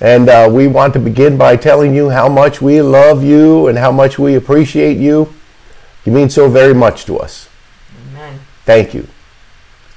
And 0.00 0.28
uh, 0.28 0.48
we 0.52 0.66
want 0.66 0.92
to 0.94 0.98
begin 0.98 1.38
by 1.38 1.56
telling 1.56 1.94
you 1.94 2.10
how 2.10 2.28
much 2.28 2.60
we 2.60 2.82
love 2.82 3.24
you 3.24 3.68
and 3.68 3.78
how 3.78 3.90
much 3.90 4.18
we 4.18 4.34
appreciate 4.34 4.98
you. 4.98 5.32
You 6.04 6.12
mean 6.12 6.28
so 6.28 6.48
very 6.48 6.74
much 6.74 7.04
to 7.06 7.18
us. 7.18 7.48
Amen. 8.10 8.40
Thank 8.64 8.94
you. 8.94 9.08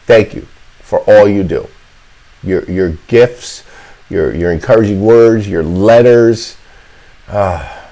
Thank 0.05 0.33
you 0.33 0.47
for 0.81 0.99
all 0.99 1.27
you 1.27 1.43
do. 1.43 1.67
Your, 2.41 2.63
your 2.71 2.91
gifts, 3.07 3.63
your, 4.09 4.33
your 4.33 4.51
encouraging 4.51 5.01
words, 5.01 5.47
your 5.47 5.63
letters, 5.63 6.55
uh, 7.27 7.87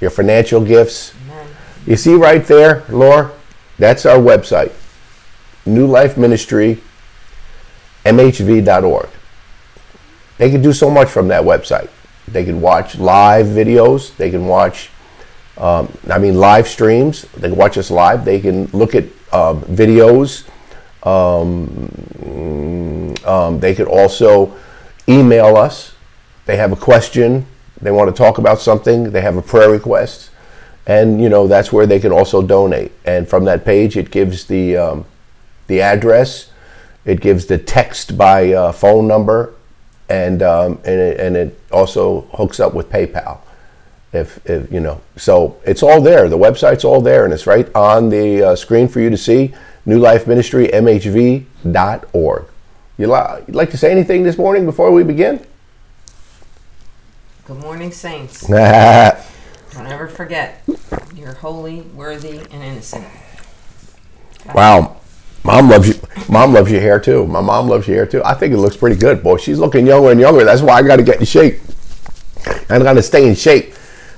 your 0.00 0.10
financial 0.10 0.64
gifts. 0.64 1.14
Amen. 1.26 1.48
You 1.86 1.96
see 1.96 2.14
right 2.14 2.44
there, 2.44 2.84
Laura? 2.88 3.30
That's 3.78 4.06
our 4.06 4.18
website. 4.18 4.72
New 5.66 5.86
Life 5.86 6.16
Ministry, 6.16 6.82
MHV.org. 8.04 9.08
They 10.38 10.50
can 10.50 10.62
do 10.62 10.72
so 10.72 10.90
much 10.90 11.08
from 11.08 11.28
that 11.28 11.42
website. 11.42 11.88
They 12.26 12.44
can 12.44 12.60
watch 12.60 12.98
live 12.98 13.46
videos. 13.46 14.16
They 14.16 14.30
can 14.30 14.46
watch, 14.46 14.90
um, 15.58 15.92
I 16.10 16.18
mean, 16.18 16.34
live 16.34 16.66
streams. 16.66 17.22
They 17.36 17.48
can 17.48 17.56
watch 17.56 17.78
us 17.78 17.90
live. 17.90 18.24
They 18.24 18.40
can 18.40 18.66
look 18.66 18.94
at 18.94 19.04
uh, 19.32 19.54
videos. 19.54 20.48
Um, 21.04 23.14
um, 23.24 23.60
they 23.60 23.74
could 23.74 23.88
also 23.88 24.56
email 25.06 25.56
us. 25.56 25.94
They 26.46 26.56
have 26.56 26.72
a 26.72 26.76
question. 26.76 27.46
They 27.80 27.90
want 27.90 28.14
to 28.14 28.16
talk 28.16 28.38
about 28.38 28.60
something. 28.60 29.12
They 29.12 29.20
have 29.20 29.36
a 29.36 29.42
prayer 29.42 29.70
request. 29.70 30.30
And, 30.86 31.20
you 31.20 31.28
know, 31.28 31.46
that's 31.46 31.72
where 31.72 31.86
they 31.86 31.98
can 31.98 32.12
also 32.12 32.42
donate. 32.42 32.92
And 33.04 33.28
from 33.28 33.44
that 33.44 33.64
page, 33.64 33.96
it 33.96 34.10
gives 34.10 34.46
the, 34.46 34.76
um, 34.76 35.04
the 35.66 35.80
address. 35.80 36.50
It 37.04 37.20
gives 37.20 37.46
the 37.46 37.58
text 37.58 38.16
by 38.16 38.52
uh, 38.52 38.72
phone 38.72 39.06
number 39.06 39.54
and 40.08 40.42
um, 40.42 40.78
and, 40.84 41.00
it, 41.00 41.20
and 41.20 41.36
it 41.36 41.60
also 41.72 42.22
hooks 42.32 42.60
up 42.60 42.74
with 42.74 42.90
PayPal. 42.90 43.40
If, 44.12 44.38
if 44.48 44.70
you 44.70 44.78
know, 44.78 45.00
so 45.16 45.60
it's 45.64 45.82
all 45.82 46.00
there. 46.00 46.28
The 46.28 46.38
website's 46.38 46.84
all 46.84 47.00
there, 47.00 47.24
and 47.24 47.32
it's 47.32 47.48
right 47.48 47.68
on 47.74 48.10
the 48.10 48.50
uh, 48.50 48.56
screen 48.56 48.86
for 48.86 49.00
you 49.00 49.10
to 49.10 49.16
see. 49.16 49.52
New 49.86 49.98
Life 49.98 50.26
Ministry 50.26 50.68
MHV.org. 50.68 52.44
You 52.96 53.12
li- 53.12 53.42
you'd 53.46 53.56
like 53.56 53.70
to 53.70 53.76
say 53.76 53.90
anything 53.90 54.22
this 54.22 54.38
morning 54.38 54.64
before 54.64 54.92
we 54.92 55.02
begin? 55.02 55.44
Good 57.44 57.58
morning, 57.58 57.90
saints. 57.90 58.48
wow, 58.48 59.20
Don't 59.72 59.86
ever 59.86 60.06
forget, 60.06 60.62
you're 61.14 61.34
holy, 61.34 61.80
worthy, 61.82 62.38
and 62.38 62.62
innocent. 62.62 63.04
Mom 65.44 65.68
loves 65.68 65.88
you. 65.88 65.94
Mom 66.28 66.52
loves 66.52 66.70
your 66.70 66.80
hair 66.80 66.98
too. 66.98 67.26
My 67.26 67.40
mom 67.40 67.68
loves 67.68 67.86
your 67.86 67.96
hair 67.96 68.06
too. 68.06 68.22
I 68.24 68.34
think 68.34 68.52
it 68.52 68.58
looks 68.58 68.76
pretty 68.76 68.96
good, 68.96 69.22
boy. 69.22 69.36
She's 69.36 69.58
looking 69.58 69.86
younger 69.86 70.10
and 70.10 70.20
younger. 70.20 70.44
That's 70.44 70.62
why 70.62 70.74
I 70.78 70.82
got 70.82 70.96
to 70.96 71.02
get 71.02 71.20
in 71.20 71.26
shape. 71.26 71.60
I 72.68 72.78
got 72.78 72.94
to 72.94 73.02
stay 73.02 73.28
in 73.28 73.34
shape. 73.34 73.74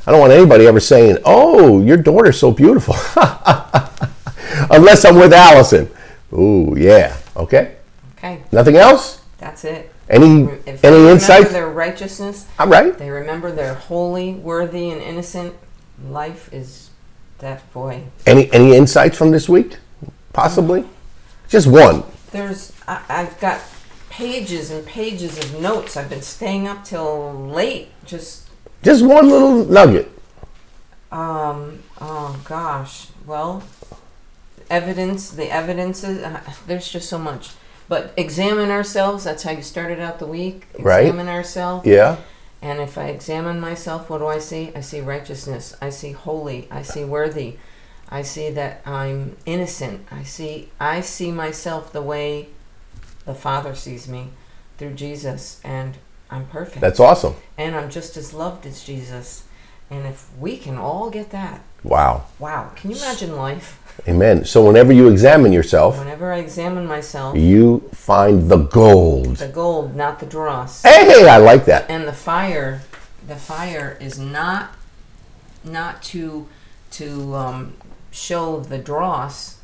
I 0.07 0.13
don't 0.13 0.21
want 0.21 0.33
anybody 0.33 0.67
ever 0.67 0.81
saying, 0.81 1.19
"Oh, 1.25 1.83
your 1.83 1.97
daughter's 1.97 2.39
so 2.39 2.53
beautiful," 2.53 2.95
unless 4.71 5.05
I'm 5.05 5.17
with 5.17 5.33
Allison. 5.33 5.91
Ooh, 6.33 6.75
yeah. 6.77 7.17
Okay. 7.37 7.77
Okay, 8.19 8.43
Nothing 8.53 8.77
else? 8.77 9.21
that's 9.39 9.65
it. 9.65 9.93
Any 10.09 10.45
If 10.67 10.81
they 10.81 10.89
any 10.89 10.97
remember 10.99 11.11
insight? 11.13 11.49
their 11.51 11.69
righteousness, 11.69 12.47
All 12.59 12.67
right. 12.69 12.97
they 12.97 13.11
remember 13.11 13.51
they're 13.53 13.75
holy, 13.75 14.35
worthy, 14.35 14.91
and 14.91 15.03
innocent. 15.03 15.55
Life 16.09 16.49
is 16.53 16.91
that 17.39 17.71
boy. 17.73 18.05
Any 18.27 18.51
any 18.53 18.75
insights 18.77 19.17
from 19.19 19.33
this 19.33 19.49
week? 19.49 19.77
Possibly. 20.33 20.81
Um, 20.81 20.89
Just 21.49 21.67
one. 21.67 22.03
There's, 22.33 22.73
I, 22.89 23.03
I've 23.09 23.39
got 23.41 23.61
pages 24.11 24.71
and 24.71 24.85
pages 24.87 25.39
of 25.39 25.61
notes. 25.61 25.97
I've 25.97 26.11
been 26.11 26.23
staying 26.23 26.67
up 26.67 26.85
till 26.85 27.33
late, 27.33 27.89
just 28.05 28.49
Just 28.83 29.05
one 29.05 29.29
little 29.29 29.65
nugget. 29.65 30.11
Um, 31.13 31.83
oh 32.01 32.41
gosh. 32.45 33.09
Well, 33.27 33.63
evidence, 34.71 35.31
the 35.31 35.51
evidences, 35.51 36.23
uh, 36.23 36.41
there's 36.67 36.89
just 36.89 37.09
so 37.09 37.19
much. 37.19 37.51
But 37.89 38.13
examine 38.17 38.71
ourselves, 38.71 39.25
that's 39.25 39.45
how 39.45 39.53
you 39.53 39.63
started 39.63 40.01
out 40.01 40.19
the 40.19 40.27
week. 40.27 40.67
Right. 40.79 41.07
Examine 41.07 41.29
ourselves. 41.29 41.87
Yeah. 41.87 42.17
And 42.61 42.81
if 42.81 42.99
I 42.99 43.05
examine 43.05 43.61
myself, 43.61 44.11
what 44.11 44.19
do 44.19 44.27
I 44.27 44.39
see? 44.39 44.73
I 44.75 44.81
see 44.81 45.01
righteousness. 45.01 45.77
I 45.81 45.91
see 45.91 46.13
holy. 46.13 46.67
I 46.71 46.83
see 46.83 47.05
worthy. 47.05 47.59
I 48.11 48.23
see 48.23 48.51
that 48.51 48.83
I'm 48.87 49.37
innocent. 49.47 50.07
I 50.11 50.23
see 50.23 50.71
I 50.79 51.01
see 51.01 51.33
myself 51.33 51.93
the 51.93 52.03
way 52.03 52.49
the 53.25 53.35
Father 53.35 53.75
sees 53.75 54.07
me 54.09 54.29
through 54.79 54.95
Jesus 54.95 55.61
and 55.65 55.97
I'm 56.31 56.47
perfect. 56.47 56.81
That's 56.81 57.01
awesome. 57.01 57.35
and 57.59 57.75
I'm 57.77 57.91
just 57.91 58.17
as 58.17 58.33
loved 58.33 58.67
as 58.67 58.85
Jesus. 58.85 59.45
And 59.91 60.05
if 60.07 60.29
we 60.39 60.57
can 60.57 60.77
all 60.77 61.11
get 61.11 61.31
that, 61.31 61.61
Wow. 61.85 62.25
wow, 62.41 62.73
can 62.75 62.91
you 62.91 62.97
imagine 62.97 63.37
life? 63.37 63.79
Amen. 64.09 64.45
So 64.45 64.67
whenever 64.67 64.93
you 64.93 65.09
examine 65.09 65.53
yourself, 65.53 65.99
Whenever 65.99 66.33
I 66.33 66.39
examine 66.39 66.87
myself, 66.87 67.37
you 67.37 67.89
find 67.95 68.49
the 68.51 68.57
gold. 68.57 69.37
the 69.37 69.47
gold, 69.49 69.95
not 69.95 70.19
the 70.19 70.27
dross. 70.27 70.83
Hey, 70.83 71.29
I 71.29 71.37
like 71.39 71.65
that. 71.67 71.89
And 71.89 72.07
the 72.09 72.13
fire, 72.13 72.83
the 73.29 73.37
fire 73.37 73.97
is 74.01 74.19
not 74.19 74.75
not 75.65 76.03
to 76.05 76.49
to 76.93 77.35
um, 77.35 77.75
show 78.17 78.61
the 78.61 78.79
dross. 78.79 79.59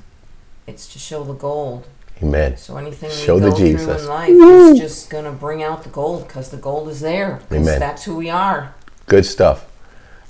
It's 0.66 0.92
to 0.92 0.98
show 0.98 1.24
the 1.24 1.32
gold. 1.32 1.88
Amen. 2.22 2.56
So 2.56 2.76
anything 2.76 3.10
we 3.10 3.16
Show 3.16 3.40
the 3.40 3.50
go 3.50 3.56
through 3.56 3.90
in 3.90 4.06
life 4.06 4.30
is 4.30 4.78
just 4.78 5.10
going 5.10 5.24
to 5.24 5.32
bring 5.32 5.62
out 5.62 5.82
the 5.82 5.88
gold 5.88 6.28
because 6.28 6.50
the 6.50 6.56
gold 6.56 6.88
is 6.88 7.00
there. 7.00 7.40
Amen. 7.50 7.80
That's 7.80 8.04
who 8.04 8.16
we 8.16 8.30
are. 8.30 8.74
Good 9.06 9.26
stuff. 9.26 9.66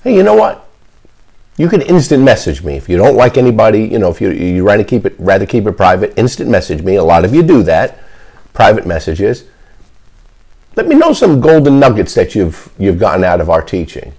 Hey, 0.03 0.15
you 0.15 0.23
know 0.23 0.33
what? 0.35 0.67
You 1.55 1.69
can 1.69 1.83
instant 1.83 2.23
message 2.23 2.63
me 2.63 2.75
if 2.77 2.89
you 2.89 2.97
don't 2.97 3.15
like 3.15 3.37
anybody. 3.37 3.83
You 3.83 3.99
know, 3.99 4.09
if 4.09 4.19
you 4.19 4.31
you 4.31 4.65
rather 4.65 4.83
keep 4.83 5.05
it 5.05 5.13
rather 5.19 5.45
keep 5.45 5.67
it 5.67 5.73
private, 5.73 6.17
instant 6.17 6.49
message 6.49 6.81
me. 6.81 6.95
A 6.95 7.03
lot 7.03 7.25
of 7.25 7.35
you 7.35 7.43
do 7.43 7.61
that, 7.63 7.99
private 8.53 8.87
messages. 8.87 9.43
Let 10.75 10.87
me 10.87 10.95
know 10.95 11.13
some 11.13 11.39
golden 11.39 11.79
nuggets 11.79 12.15
that 12.15 12.33
you've 12.33 12.73
you've 12.79 12.97
gotten 12.97 13.23
out 13.23 13.39
of 13.39 13.51
our 13.51 13.61
teaching. 13.61 14.13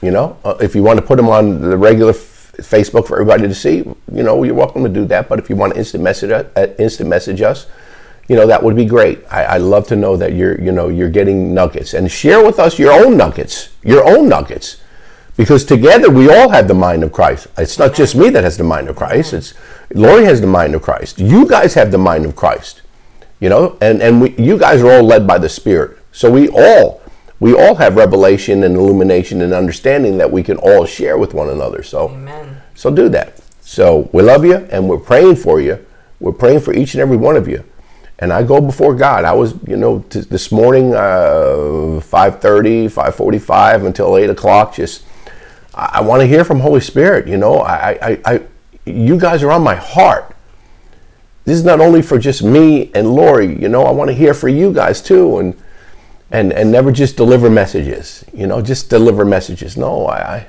You 0.00 0.10
know, 0.10 0.38
uh, 0.42 0.54
if 0.62 0.74
you 0.74 0.82
want 0.82 0.98
to 0.98 1.04
put 1.04 1.16
them 1.18 1.28
on 1.28 1.60
the 1.60 1.76
regular 1.76 2.12
f- 2.12 2.29
Facebook 2.58 3.06
for 3.06 3.20
everybody 3.20 3.48
to 3.48 3.54
see, 3.54 3.78
you 3.78 4.22
know, 4.22 4.42
you're 4.42 4.54
welcome 4.54 4.82
to 4.82 4.88
do 4.88 5.04
that. 5.06 5.28
But 5.28 5.38
if 5.38 5.48
you 5.48 5.56
want 5.56 5.74
to 5.74 5.78
instant 5.78 6.02
message 6.02 6.30
uh, 6.30 6.66
instant 6.78 7.08
message 7.08 7.40
us, 7.42 7.66
you 8.28 8.36
know, 8.36 8.46
that 8.46 8.62
would 8.62 8.76
be 8.76 8.84
great. 8.84 9.24
I, 9.30 9.44
I 9.44 9.56
love 9.56 9.86
to 9.88 9.96
know 9.96 10.16
that 10.16 10.34
you're 10.34 10.60
you 10.60 10.72
know 10.72 10.88
you're 10.88 11.10
getting 11.10 11.54
nuggets 11.54 11.94
and 11.94 12.10
share 12.10 12.44
with 12.44 12.58
us 12.58 12.78
your 12.78 12.92
own 12.92 13.16
nuggets, 13.16 13.70
your 13.82 14.08
own 14.08 14.28
nuggets 14.28 14.80
because 15.40 15.64
together 15.64 16.10
we 16.10 16.28
all 16.28 16.50
have 16.50 16.68
the 16.68 16.74
mind 16.74 17.02
of 17.02 17.12
Christ. 17.12 17.46
It's 17.56 17.78
not 17.78 17.94
just 17.94 18.14
me 18.14 18.28
that 18.28 18.44
has 18.44 18.58
the 18.58 18.64
mind 18.64 18.88
of 18.88 18.96
Christ. 18.96 19.32
It's 19.32 19.54
Lori 19.94 20.26
has 20.26 20.42
the 20.42 20.46
mind 20.46 20.74
of 20.74 20.82
Christ. 20.82 21.18
You 21.18 21.48
guys 21.48 21.72
have 21.74 21.90
the 21.90 21.96
mind 21.96 22.26
of 22.26 22.36
Christ. 22.36 22.82
You 23.40 23.48
know, 23.48 23.78
and 23.80 24.02
and 24.02 24.20
we, 24.20 24.32
you 24.36 24.58
guys 24.58 24.82
are 24.82 24.90
all 24.90 25.02
led 25.02 25.26
by 25.26 25.38
the 25.38 25.48
Spirit. 25.48 25.96
So 26.12 26.30
we 26.30 26.50
all 26.50 27.00
we 27.40 27.54
all 27.54 27.74
have 27.74 27.96
revelation 27.96 28.62
and 28.62 28.76
illumination 28.76 29.40
and 29.40 29.52
understanding 29.54 30.18
that 30.18 30.30
we 30.30 30.42
can 30.42 30.58
all 30.58 30.84
share 30.84 31.16
with 31.18 31.32
one 31.34 31.48
another. 31.48 31.82
So 31.82 32.10
Amen. 32.10 32.60
so 32.74 32.90
do 32.94 33.08
that. 33.08 33.40
So 33.62 34.10
we 34.12 34.22
love 34.22 34.44
you 34.44 34.56
and 34.56 34.88
we're 34.88 34.98
praying 34.98 35.36
for 35.36 35.60
you. 35.60 35.84
We're 36.20 36.32
praying 36.32 36.60
for 36.60 36.74
each 36.74 36.94
and 36.94 37.00
every 37.00 37.16
one 37.16 37.36
of 37.36 37.48
you. 37.48 37.64
And 38.18 38.30
I 38.34 38.42
go 38.42 38.60
before 38.60 38.94
God. 38.94 39.24
I 39.24 39.32
was, 39.32 39.54
you 39.66 39.76
know, 39.76 40.00
t- 40.10 40.20
this 40.20 40.52
morning, 40.52 40.92
uh, 40.94 42.02
5.30, 42.02 42.90
5.45 42.90 43.86
until 43.86 44.18
8 44.18 44.28
o'clock, 44.28 44.74
just, 44.74 45.04
I, 45.74 45.92
I 45.94 46.00
want 46.02 46.20
to 46.20 46.26
hear 46.26 46.44
from 46.44 46.60
Holy 46.60 46.80
Spirit, 46.82 47.26
you 47.26 47.38
know. 47.38 47.60
I, 47.60 47.92
I, 48.02 48.20
I, 48.26 48.42
you 48.84 49.18
guys 49.18 49.42
are 49.42 49.50
on 49.50 49.62
my 49.62 49.74
heart. 49.74 50.36
This 51.46 51.56
is 51.56 51.64
not 51.64 51.80
only 51.80 52.02
for 52.02 52.18
just 52.18 52.42
me 52.42 52.90
and 52.94 53.14
Lori, 53.14 53.58
you 53.58 53.70
know, 53.70 53.84
I 53.84 53.90
want 53.90 54.08
to 54.08 54.14
hear 54.14 54.34
for 54.34 54.50
you 54.50 54.70
guys 54.74 55.00
too. 55.00 55.38
And, 55.38 55.56
and, 56.30 56.52
and 56.52 56.70
never 56.70 56.92
just 56.92 57.16
deliver 57.16 57.50
messages, 57.50 58.24
you 58.32 58.46
know, 58.46 58.60
just 58.62 58.88
deliver 58.88 59.24
messages. 59.24 59.76
No, 59.76 60.06
I, 60.06 60.46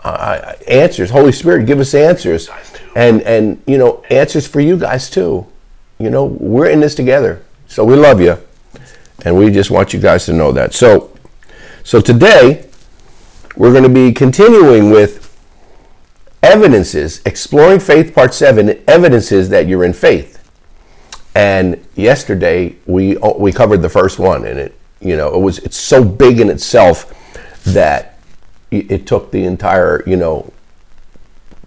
I, 0.00 0.10
I 0.10 0.56
answers. 0.68 1.10
Holy 1.10 1.32
Spirit, 1.32 1.66
give 1.66 1.80
us 1.80 1.94
answers, 1.94 2.50
and 2.94 3.22
and 3.22 3.62
you 3.66 3.78
know 3.78 4.02
answers 4.10 4.46
for 4.46 4.60
you 4.60 4.76
guys 4.76 5.08
too. 5.08 5.46
You 5.98 6.10
know 6.10 6.24
we're 6.26 6.68
in 6.68 6.80
this 6.80 6.94
together, 6.94 7.42
so 7.66 7.84
we 7.84 7.96
love 7.96 8.20
you, 8.20 8.38
and 9.24 9.36
we 9.36 9.50
just 9.50 9.70
want 9.70 9.92
you 9.92 10.00
guys 10.00 10.26
to 10.26 10.32
know 10.32 10.52
that. 10.52 10.74
So, 10.74 11.16
so 11.82 12.00
today 12.00 12.68
we're 13.56 13.72
going 13.72 13.84
to 13.84 13.88
be 13.88 14.12
continuing 14.12 14.90
with 14.90 15.22
evidences, 16.42 17.22
exploring 17.24 17.80
faith, 17.80 18.14
part 18.14 18.34
seven. 18.34 18.82
Evidences 18.86 19.48
that 19.48 19.66
you're 19.66 19.84
in 19.84 19.94
faith. 19.94 20.34
And 21.34 21.86
yesterday 21.94 22.76
we 22.84 23.16
we 23.38 23.50
covered 23.50 23.78
the 23.78 23.88
first 23.88 24.18
one, 24.18 24.44
and 24.44 24.58
it 24.58 24.78
you 25.00 25.16
know 25.16 25.34
it 25.34 25.40
was 25.40 25.58
it's 25.60 25.76
so 25.76 26.04
big 26.04 26.40
in 26.40 26.48
itself 26.48 27.12
that 27.64 28.18
it 28.70 29.06
took 29.06 29.30
the 29.30 29.44
entire 29.44 30.02
you 30.06 30.16
know 30.16 30.52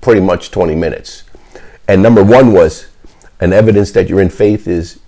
pretty 0.02 0.22
much 0.22 0.52
20 0.52 0.76
minutes. 0.76 1.24
And 1.88 2.04
number 2.04 2.24
one 2.24 2.54
was 2.54 2.88
an 3.40 3.52
evidence 3.52 3.92
that 3.94 4.08
you're 4.08 4.22
in 4.22 4.30
faith 4.30 4.68
is 4.68 5.00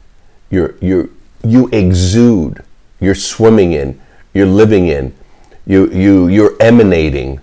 you're 0.49 0.75
you're 0.81 1.09
you 1.43 1.69
exude 1.71 2.63
you're 2.99 3.15
swimming 3.15 3.71
in 3.73 3.99
you're 4.33 4.47
living 4.47 4.87
in, 4.87 5.13
you, 5.65 5.89
you, 5.91 6.27
you're 6.27 6.55
emanating. 6.61 7.41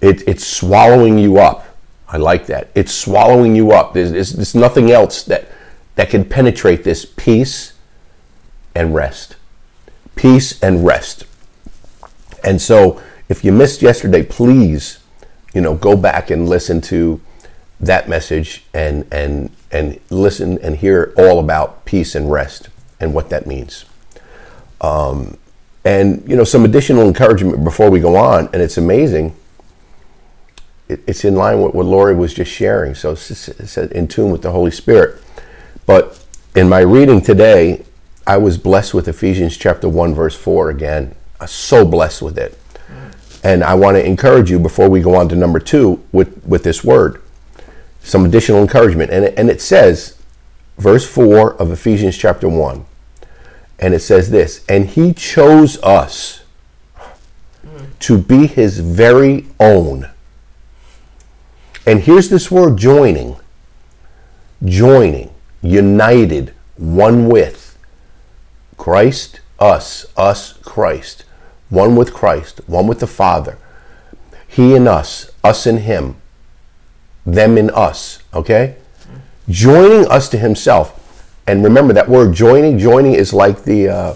It, 0.00 0.26
it's 0.28 0.46
swallowing 0.46 1.18
you 1.18 1.38
up. 1.38 1.64
I 2.08 2.16
like 2.16 2.46
that. 2.46 2.70
It's 2.74 2.92
swallowing 2.92 3.56
you 3.56 3.72
up. 3.72 3.94
There's, 3.94 4.12
there's, 4.12 4.32
there's 4.32 4.54
nothing 4.54 4.90
else 4.90 5.22
that, 5.24 5.48
that 5.96 6.10
can 6.10 6.24
penetrate 6.24 6.84
this 6.84 7.04
peace 7.04 7.74
and 8.74 8.94
rest. 8.94 9.36
Peace 10.18 10.60
and 10.60 10.84
rest. 10.84 11.24
And 12.42 12.60
so, 12.60 13.00
if 13.28 13.44
you 13.44 13.52
missed 13.52 13.82
yesterday, 13.82 14.24
please, 14.24 14.98
you 15.54 15.60
know, 15.60 15.76
go 15.76 15.96
back 15.96 16.28
and 16.28 16.48
listen 16.48 16.80
to 16.82 17.20
that 17.78 18.08
message 18.08 18.64
and 18.74 19.06
and 19.12 19.50
and 19.70 20.00
listen 20.10 20.58
and 20.58 20.76
hear 20.76 21.14
all 21.16 21.38
about 21.38 21.84
peace 21.84 22.16
and 22.16 22.32
rest 22.32 22.68
and 22.98 23.14
what 23.14 23.30
that 23.30 23.46
means. 23.46 23.84
Um, 24.80 25.36
and 25.84 26.28
you 26.28 26.34
know, 26.34 26.42
some 26.42 26.64
additional 26.64 27.06
encouragement 27.06 27.62
before 27.62 27.88
we 27.88 28.00
go 28.00 28.16
on, 28.16 28.48
and 28.52 28.60
it's 28.60 28.76
amazing. 28.76 29.36
It, 30.88 31.00
it's 31.06 31.24
in 31.24 31.36
line 31.36 31.62
with 31.62 31.74
what 31.74 31.86
Lori 31.86 32.16
was 32.16 32.34
just 32.34 32.50
sharing, 32.50 32.96
so 32.96 33.12
it's, 33.12 33.48
it's 33.48 33.76
in 33.78 34.08
tune 34.08 34.32
with 34.32 34.42
the 34.42 34.50
Holy 34.50 34.72
Spirit. 34.72 35.22
But 35.86 36.24
in 36.56 36.68
my 36.68 36.80
reading 36.80 37.20
today, 37.20 37.84
I 38.28 38.36
was 38.36 38.58
blessed 38.58 38.92
with 38.92 39.08
Ephesians 39.08 39.56
chapter 39.56 39.88
one, 39.88 40.14
verse 40.14 40.36
four 40.36 40.68
again. 40.68 41.14
I'm 41.40 41.46
so 41.48 41.86
blessed 41.86 42.20
with 42.20 42.36
it. 42.36 42.58
And 43.42 43.64
I 43.64 43.72
want 43.72 43.96
to 43.96 44.04
encourage 44.04 44.50
you 44.50 44.58
before 44.58 44.90
we 44.90 45.00
go 45.00 45.14
on 45.14 45.30
to 45.30 45.34
number 45.34 45.58
two 45.58 46.04
with, 46.12 46.44
with 46.44 46.62
this 46.62 46.84
word 46.84 47.22
some 48.02 48.26
additional 48.26 48.60
encouragement. 48.60 49.10
And 49.10 49.24
and 49.38 49.48
it 49.48 49.62
says, 49.62 50.18
verse 50.76 51.08
4 51.08 51.54
of 51.54 51.72
Ephesians 51.72 52.18
chapter 52.18 52.50
1, 52.50 52.84
and 53.78 53.94
it 53.94 54.00
says 54.00 54.30
this 54.30 54.62
And 54.68 54.88
he 54.88 55.14
chose 55.14 55.82
us 55.82 56.42
to 58.00 58.18
be 58.18 58.46
his 58.46 58.78
very 58.78 59.46
own. 59.58 60.10
And 61.86 62.00
here's 62.00 62.28
this 62.28 62.50
word 62.50 62.76
joining 62.76 63.36
joining, 64.62 65.30
united, 65.62 66.52
one 66.76 67.28
with 67.28 67.67
Christ, 68.78 69.40
us, 69.58 70.06
us, 70.16 70.54
Christ, 70.64 71.24
one 71.68 71.96
with 71.96 72.14
Christ, 72.14 72.62
one 72.66 72.86
with 72.86 73.00
the 73.00 73.06
Father, 73.06 73.58
He 74.46 74.74
and 74.74 74.88
us, 74.88 75.30
us 75.44 75.66
and 75.66 75.80
Him 75.80 76.16
them 77.34 77.58
in 77.58 77.70
us, 77.70 78.22
okay? 78.32 78.76
Joining 79.48 80.06
us 80.08 80.28
to 80.30 80.38
himself. 80.38 80.94
And 81.46 81.64
remember 81.64 81.92
that 81.94 82.08
word 82.08 82.34
joining, 82.34 82.78
joining 82.78 83.14
is 83.14 83.32
like 83.32 83.64
the 83.64 83.88
uh, 83.88 84.14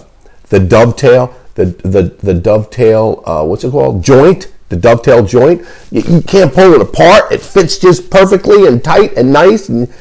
the 0.49 0.59
dovetail, 0.59 1.35
the 1.55 1.65
the 1.65 2.03
the 2.21 2.33
dovetail, 2.33 3.23
uh, 3.25 3.43
what's 3.43 3.63
it 3.63 3.71
called? 3.71 4.03
Joint, 4.03 4.53
the 4.69 4.75
dovetail 4.75 5.25
joint. 5.25 5.65
You, 5.91 6.01
you, 6.01 6.21
can't 6.21 6.53
pull 6.53 6.73
it 6.73 6.81
apart. 6.81 7.31
It 7.31 7.41
fits 7.41 7.79
just 7.79 8.11
perfectly 8.11 8.67
and 8.67 8.83
tight 8.83 9.13
and 9.17 9.33
nice. 9.33 9.69
And 9.69 9.91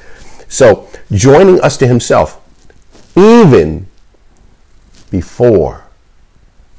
so 0.48 0.88
joining 1.10 1.58
us 1.62 1.78
to 1.78 1.86
himself, 1.86 2.38
even 3.16 3.86
before 5.12 5.84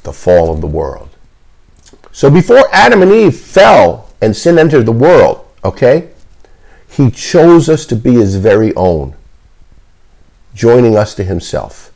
the 0.02 0.12
fall 0.12 0.52
of 0.52 0.60
the 0.60 0.68
world. 0.68 1.10
So 2.12 2.30
before 2.30 2.68
Adam 2.74 3.02
and 3.02 3.12
Eve 3.12 3.40
fell 3.40 4.10
and 4.22 4.36
sin 4.36 4.60
entered 4.60 4.86
the 4.86 4.92
world, 4.92 5.46
okay? 5.64 6.10
He 6.90 7.10
chose 7.10 7.70
us 7.70 7.86
to 7.86 7.96
be 7.96 8.16
his 8.16 8.36
very 8.36 8.74
own, 8.76 9.16
joining 10.54 10.98
us 10.98 11.16
to 11.16 11.24
himself. 11.24 11.92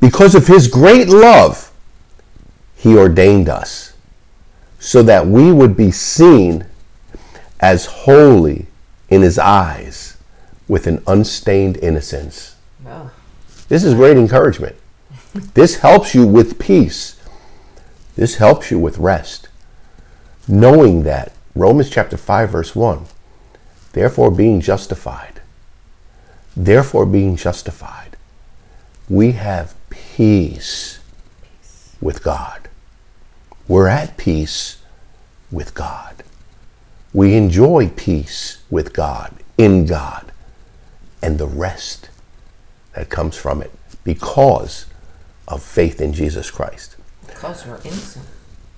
Because 0.00 0.34
of 0.34 0.46
his 0.46 0.68
great 0.68 1.08
love, 1.08 1.72
he 2.76 2.96
ordained 2.96 3.48
us 3.48 3.94
so 4.78 5.02
that 5.02 5.26
we 5.26 5.52
would 5.52 5.76
be 5.76 5.90
seen 5.90 6.64
as 7.60 7.86
holy 7.86 8.66
in 9.10 9.22
his 9.22 9.38
eyes 9.38 10.16
with 10.68 10.86
an 10.86 11.02
unstained 11.08 11.76
innocence. 11.78 12.54
Oh. 12.86 13.10
This 13.68 13.82
is 13.82 13.94
great 13.94 14.16
encouragement. 14.16 14.76
This 15.34 15.76
helps 15.76 16.14
you 16.14 16.26
with 16.26 16.58
peace. 16.58 17.20
This 18.16 18.36
helps 18.36 18.70
you 18.70 18.78
with 18.78 18.98
rest. 18.98 19.48
Knowing 20.46 21.02
that, 21.04 21.32
Romans 21.54 21.90
chapter 21.90 22.16
5, 22.16 22.50
verse 22.50 22.74
1 22.74 23.06
Therefore, 23.92 24.30
being 24.30 24.60
justified, 24.60 25.40
therefore, 26.56 27.06
being 27.06 27.36
justified, 27.36 28.16
we 29.08 29.32
have 29.32 29.74
peace 29.90 31.00
with 32.00 32.22
God. 32.22 32.68
We're 33.66 33.88
at 33.88 34.16
peace 34.16 34.78
with 35.50 35.74
God. 35.74 36.22
We 37.12 37.34
enjoy 37.34 37.88
peace 37.96 38.62
with 38.70 38.92
God, 38.92 39.34
in 39.56 39.86
God, 39.86 40.30
and 41.22 41.38
the 41.38 41.46
rest 41.46 42.08
that 42.94 43.08
comes 43.08 43.36
from 43.36 43.62
it 43.62 43.72
because 44.04 44.86
of 45.48 45.62
faith 45.62 46.00
in 46.00 46.12
Jesus 46.12 46.50
Christ. 46.50 46.96
Because 47.26 47.66
we're 47.66 47.80
innocent, 47.84 48.26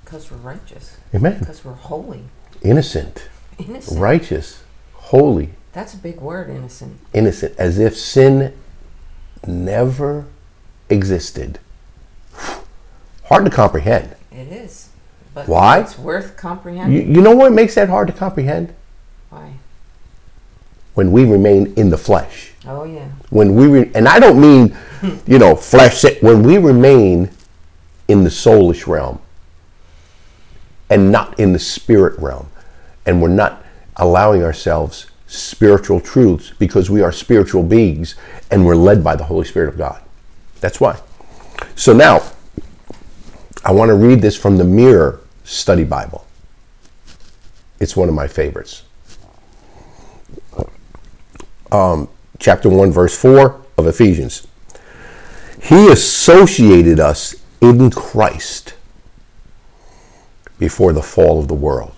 because 0.05 0.31
we're 0.31 0.39
righteous. 0.39 0.97
Amen. 1.15 1.39
Because 1.41 1.65
we're 1.65 1.73
holy. 1.73 2.23
Innocent. 2.63 3.29
Innocent. 3.59 4.01
Righteous 4.01 4.63
holy. 4.95 5.51
That's 5.73 5.95
a 5.95 5.97
big 5.97 6.21
word, 6.21 6.51
innocent. 6.51 6.99
Innocent, 7.13 7.55
as 7.59 7.79
if 7.79 7.97
sin 7.97 8.55
never 9.47 10.27
existed. 10.89 11.59
Hard 13.25 13.45
to 13.45 13.51
comprehend. 13.51 14.15
It 14.33 14.49
is. 14.49 14.91
But 15.35 15.49
Why? 15.49 15.81
It's 15.81 15.99
worth 15.99 16.37
comprehending. 16.37 17.09
You, 17.09 17.15
you 17.15 17.21
know 17.21 17.35
what 17.35 17.53
makes 17.53 17.75
that 17.77 17.89
hard 17.89 18.09
to 18.09 18.13
comprehend? 18.13 18.75
Why? 19.31 19.55
When 20.95 21.13
we 21.13 21.25
remain 21.25 21.73
in 21.75 21.91
the 21.91 21.99
flesh. 21.99 22.53
Oh 22.67 22.85
yeah. 22.85 23.09
When 23.31 23.55
we 23.55 23.67
re- 23.67 23.91
and 23.95 24.09
I 24.09 24.19
don't 24.19 24.41
mean, 24.41 24.77
you 25.27 25.39
know, 25.39 25.55
flesh. 25.55 26.05
When 26.21 26.43
we 26.43 26.59
remain 26.59 27.31
in 28.09 28.25
the 28.25 28.31
soulish 28.31 28.87
realm, 28.87 29.21
and 30.89 31.13
not 31.13 31.39
in 31.39 31.53
the 31.53 31.59
spirit 31.59 32.19
realm, 32.19 32.49
and 33.07 33.23
we're 33.23 33.29
not 33.29 33.65
allowing 33.97 34.43
ourselves 34.43 35.07
spiritual 35.27 36.01
truths 36.01 36.53
because 36.59 36.91
we 36.91 37.01
are 37.01 37.13
spiritual 37.13 37.63
beings 37.63 38.17
and 38.51 38.67
we're 38.67 38.75
led 38.75 39.05
by 39.05 39.15
the 39.15 39.25
Holy 39.25 39.45
Spirit 39.47 39.69
of 39.69 39.79
God. 39.79 40.03
That's 40.61 40.81
why. 40.81 41.01
So 41.77 41.93
now, 41.93 42.23
I 43.65 43.73
want 43.73 43.91
to 43.91 43.95
read 43.95 44.21
this 44.21 44.37
from 44.37 44.57
the 44.57 44.65
Mirror 44.65 45.21
Study 45.45 45.85
Bible. 45.85 46.27
It's 47.79 47.97
one 47.97 48.09
of 48.09 48.15
my 48.15 48.27
favorites. 48.27 48.83
Um, 51.71 52.09
chapter 52.39 52.69
1, 52.69 52.91
verse 52.91 53.17
4 53.17 53.61
of 53.79 53.87
Ephesians. 53.87 54.47
He 55.63 55.89
associated 55.89 56.99
us 57.01 57.35
in 57.61 57.91
Christ 57.91 58.75
before 60.59 60.93
the 60.93 61.03
fall 61.03 61.39
of 61.39 61.49
the 61.49 61.55
world 61.55 61.95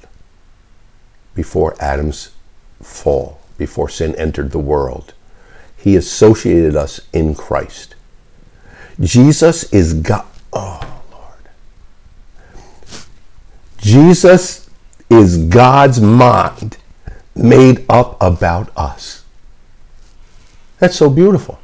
before 1.35 1.75
Adam's 1.81 2.31
fall, 2.83 3.41
before 3.59 3.89
sin 3.89 4.15
entered 4.17 4.51
the 4.51 4.59
world. 4.59 5.15
He 5.77 5.97
associated 5.97 6.77
us 6.77 7.01
in 7.13 7.35
Christ. 7.35 7.95
Jesus 9.01 9.73
is 9.73 9.95
God. 9.95 10.27
Oh, 10.53 11.03
Lord. 11.11 11.49
Jesus 13.79 14.69
is 15.11 15.39
God's 15.47 16.01
mind 16.01 16.77
made 17.35 17.85
up 17.89 18.21
about 18.23 18.71
us. 18.77 19.25
That's 20.79 20.97
so 20.97 21.09
beautiful. 21.09 21.59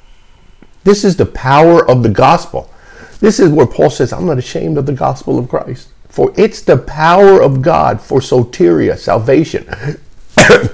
This 0.89 1.05
is 1.05 1.17
the 1.17 1.27
power 1.27 1.87
of 1.87 2.03
the 2.03 2.09
gospel. 2.09 2.73
This 3.21 3.39
is 3.41 3.51
where 3.51 3.67
Paul 3.67 3.91
says, 3.91 4.11
I'm 4.11 4.25
not 4.25 4.39
ashamed 4.39 4.79
of 4.79 4.87
the 4.87 4.95
gospel 4.95 5.39
of 5.39 5.47
Christ. 5.47 5.91
For 6.09 6.33
it's 6.35 6.63
the 6.63 6.79
power 6.79 7.43
of 7.43 7.61
God 7.61 8.01
for 8.01 8.21
soteria, 8.21 8.97
salvation, 8.97 9.69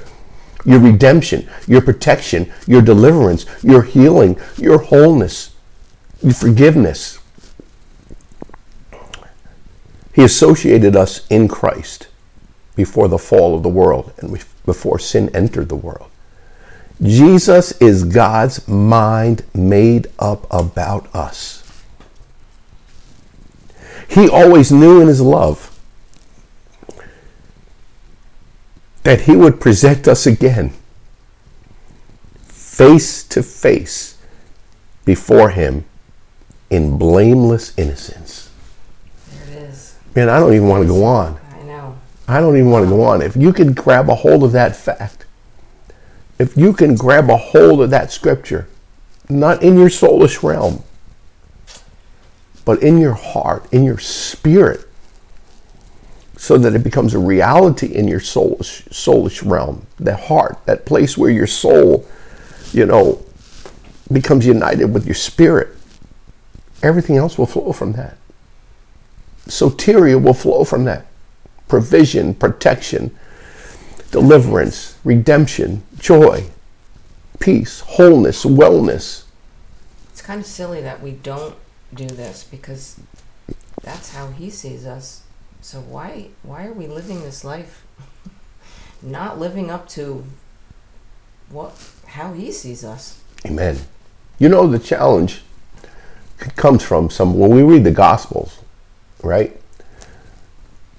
your 0.64 0.78
redemption, 0.78 1.49
your 1.66 1.80
protection, 1.80 2.52
your 2.64 2.80
deliverance, 2.80 3.44
your 3.64 3.83
healing, 3.83 4.38
your 4.56 4.78
wholeness, 4.78 5.52
your 6.23 6.35
forgiveness. 6.35 7.18
He 10.12 10.23
associated 10.23 10.94
us 10.94 11.26
in 11.28 11.49
Christ 11.49 12.06
before 12.76 13.09
the 13.09 13.18
fall 13.18 13.56
of 13.56 13.64
the 13.64 13.68
world 13.68 14.12
and 14.18 14.30
before 14.64 15.00
sin 15.00 15.28
entered 15.35 15.68
the 15.68 15.75
world. 15.75 16.09
Jesus 17.02 17.72
is 17.80 18.04
God's 18.04 18.66
mind 18.68 19.44
made 19.52 20.06
up 20.18 20.46
about 20.50 21.12
us. 21.14 21.60
He 24.08 24.28
always 24.28 24.70
knew 24.70 25.00
in 25.00 25.08
his 25.08 25.20
love 25.20 25.70
that 29.02 29.22
he 29.22 29.36
would 29.36 29.60
present 29.60 30.06
us 30.08 30.26
again 30.26 30.72
face 32.46 33.22
to 33.22 33.42
face 33.42 34.18
before 35.04 35.50
him 35.50 35.84
in 36.70 36.96
blameless 36.98 37.76
innocence. 37.78 38.50
There 39.30 39.58
it 39.58 39.68
is. 39.70 39.96
Man, 40.14 40.28
I 40.28 40.40
don't 40.40 40.54
even 40.54 40.68
want 40.68 40.82
to 40.82 40.88
go 40.88 41.04
on. 41.04 41.38
I 41.52 41.62
know. 41.62 41.98
I 42.26 42.40
don't 42.40 42.56
even 42.56 42.70
want 42.70 42.84
to 42.84 42.88
go 42.88 43.02
on. 43.02 43.22
If 43.22 43.36
you 43.36 43.52
can 43.52 43.74
grab 43.74 44.08
a 44.08 44.14
hold 44.14 44.42
of 44.42 44.52
that 44.52 44.74
fact, 44.74 45.23
if 46.38 46.56
you 46.56 46.72
can 46.72 46.94
grab 46.94 47.30
a 47.30 47.36
hold 47.36 47.80
of 47.80 47.90
that 47.90 48.10
scripture, 48.10 48.68
not 49.28 49.62
in 49.62 49.78
your 49.78 49.88
soulish 49.88 50.42
realm, 50.42 50.82
but 52.64 52.82
in 52.82 52.98
your 52.98 53.14
heart, 53.14 53.66
in 53.72 53.84
your 53.84 53.98
spirit, 53.98 54.86
so 56.36 56.58
that 56.58 56.74
it 56.74 56.82
becomes 56.82 57.14
a 57.14 57.18
reality 57.18 57.94
in 57.94 58.08
your 58.08 58.20
soulish, 58.20 58.86
soulish 58.88 59.48
realm, 59.48 59.86
the 59.96 60.16
heart, 60.16 60.58
that 60.66 60.84
place 60.84 61.16
where 61.16 61.30
your 61.30 61.46
soul, 61.46 62.06
you 62.72 62.84
know, 62.84 63.22
becomes 64.12 64.44
united 64.46 64.86
with 64.86 65.06
your 65.06 65.14
spirit. 65.14 65.68
Everything 66.82 67.16
else 67.16 67.38
will 67.38 67.46
flow 67.46 67.72
from 67.72 67.92
that. 67.92 68.18
Soteria 69.46 70.20
will 70.22 70.34
flow 70.34 70.64
from 70.64 70.84
that. 70.84 71.06
Provision, 71.68 72.34
protection, 72.34 73.16
deliverance, 74.10 74.98
redemption, 75.04 75.82
joy, 76.04 76.44
peace, 77.40 77.80
wholeness, 77.80 78.44
wellness. 78.44 79.25
It's 80.11 80.20
kind 80.20 80.38
of 80.38 80.46
silly 80.46 80.82
that 80.82 81.02
we 81.02 81.12
don't 81.12 81.56
do 81.94 82.06
this 82.06 82.44
because 82.44 83.00
that's 83.82 84.14
how 84.14 84.28
he 84.28 84.50
sees 84.50 84.84
us. 84.84 85.23
So 85.62 85.80
why 85.80 86.28
why 86.42 86.66
are 86.66 86.75
we 86.75 86.87
living 86.87 87.23
this 87.23 87.42
life 87.42 87.87
not 89.02 89.40
living 89.40 89.70
up 89.70 89.88
to 89.90 90.25
what 91.49 91.73
how 92.06 92.34
he 92.34 92.52
sees 92.52 92.84
us? 92.84 93.23
Amen. 93.46 93.78
You 94.38 94.50
know 94.50 94.66
the 94.66 94.78
challenge 94.78 95.42
comes 96.54 96.82
from 96.82 97.08
some 97.08 97.38
when 97.38 97.50
we 97.50 97.62
read 97.62 97.84
the 97.84 97.90
gospels, 97.90 98.58
right? 99.23 99.58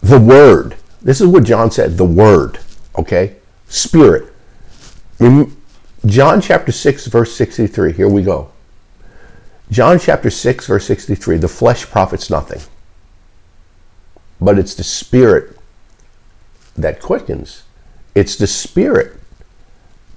The 0.01 0.19
word. 0.19 0.77
This 0.99 1.21
is 1.21 1.27
what 1.27 1.43
John 1.43 1.69
said, 1.69 1.97
the 1.97 2.05
word, 2.05 2.57
okay? 2.97 3.35
Spirit. 3.67 4.34
John 5.19 6.41
chapter 6.41 6.71
6 6.71 7.07
verse 7.07 7.35
63. 7.35 7.93
Here 7.93 8.09
we 8.09 8.23
go. 8.23 8.51
John 9.71 9.97
chapter 9.97 10.29
6, 10.29 10.67
verse 10.67 10.85
63 10.85 11.37
the 11.37 11.47
flesh 11.47 11.89
profits 11.89 12.29
nothing, 12.29 12.61
but 14.39 14.59
it's 14.59 14.75
the 14.75 14.83
spirit 14.83 15.57
that 16.75 17.01
quickens. 17.01 17.63
It's 18.13 18.35
the 18.35 18.47
spirit 18.47 19.19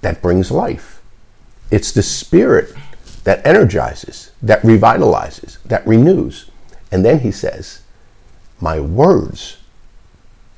that 0.02 0.21
brings 0.21 0.50
life. 0.50 1.00
It's 1.71 1.93
the 1.93 2.02
spirit 2.02 2.75
that 3.25 3.45
energizes, 3.47 4.33
that 4.43 4.62
revitalizes, 4.62 5.62
that 5.64 5.87
renews. 5.87 6.50
And 6.93 7.05
then 7.05 7.21
he 7.21 7.33
says, 7.33 7.83
My 8.61 8.81
words 8.81 9.59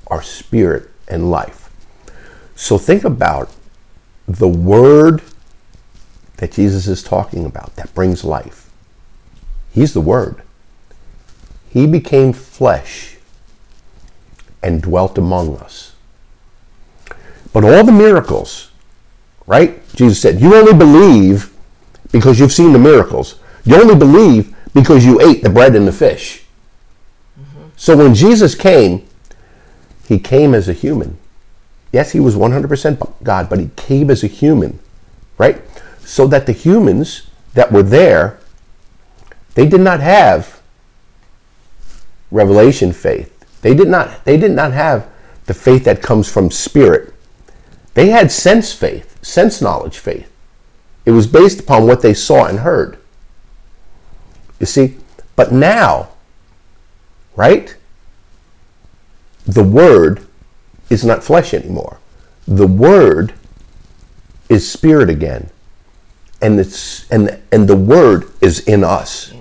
are 0.09 0.23
spirit 0.23 0.91
and 1.09 1.31
life. 1.31 1.71
So 2.57 2.77
think 2.77 3.05
about 3.05 3.51
the 4.37 4.49
word 4.49 5.23
that 6.41 6.53
Jesus 6.53 6.87
is 6.87 7.03
talking 7.03 7.45
about 7.45 7.77
that 7.77 7.95
brings 7.95 8.25
life. 8.25 8.71
He's 9.73 9.93
the 9.93 10.01
Word. 10.01 10.43
He 11.69 11.87
became 11.87 12.33
flesh 12.33 13.19
and 14.63 14.83
dwelt 14.83 15.19
among 15.19 15.57
us. 15.59 15.95
But 17.53 17.65
all 17.65 17.85
the 17.85 17.93
miracles, 17.93 18.71
right? 19.47 19.87
Jesus 19.95 20.21
said, 20.21 20.41
You 20.41 20.55
only 20.55 20.73
believe 20.73 21.53
because 22.11 22.41
you've 22.41 22.53
seen 22.53 22.73
the 22.73 22.79
miracles. 22.79 23.39
You 23.65 23.77
only 23.77 23.95
believe 23.95 24.55
because 24.75 25.05
you 25.05 25.21
ate 25.21 25.43
the 25.43 25.51
bread 25.51 25.77
and 25.77 25.87
the 25.87 25.93
fish. 25.93 26.45
Mm-hmm. 27.39 27.69
So 27.77 27.97
when 27.97 28.15
Jesus 28.15 28.55
came, 28.55 29.07
he 30.09 30.19
came 30.19 30.55
as 30.55 30.69
a 30.69 30.73
human. 30.73 31.19
Yes, 31.93 32.13
he 32.13 32.21
was 32.21 32.37
100% 32.37 33.15
God, 33.23 33.49
but 33.49 33.59
he 33.59 33.71
came 33.77 34.11
as 34.11 34.23
a 34.23 34.29
human, 34.29 34.79
right? 35.39 35.61
So 36.05 36.27
that 36.29 36.47
the 36.47 36.53
humans 36.53 37.27
that 37.55 37.73
were 37.73 37.83
there 37.83 38.41
they 39.55 39.67
did 39.67 39.81
not 39.81 40.01
have 40.01 40.61
revelation 42.31 42.93
faith. 42.93 43.37
They 43.63 43.75
did 43.75 43.89
not 43.89 44.25
they 44.25 44.37
did 44.37 44.53
not 44.53 44.73
have 44.73 45.09
the 45.47 45.55
faith 45.55 45.85
that 45.85 46.03
comes 46.03 46.31
from 46.31 46.51
spirit. 46.51 47.13
They 47.95 48.09
had 48.09 48.31
sense 48.31 48.73
faith, 48.73 49.23
sense 49.23 49.61
knowledge 49.61 49.99
faith. 49.99 50.31
It 51.05 51.11
was 51.11 51.27
based 51.27 51.61
upon 51.61 51.87
what 51.87 52.03
they 52.03 52.15
saw 52.15 52.47
and 52.47 52.61
heard. 52.61 52.99
You 54.61 54.67
see, 54.67 54.97
but 55.35 55.53
now, 55.53 56.11
right? 57.35 57.77
The 59.47 59.65
word 59.65 60.27
is 60.91 61.05
not 61.05 61.25
flesh 61.25 61.55
anymore. 61.55 61.99
The 62.47 62.67
word 62.67 63.33
is 64.49 64.71
spirit 64.71 65.09
again. 65.09 65.51
And 66.43 66.59
the, 66.59 67.05
and, 67.11 67.41
and 67.53 67.69
the 67.69 67.77
word 67.77 68.31
is 68.41 68.61
in 68.61 68.83
us 68.83 69.33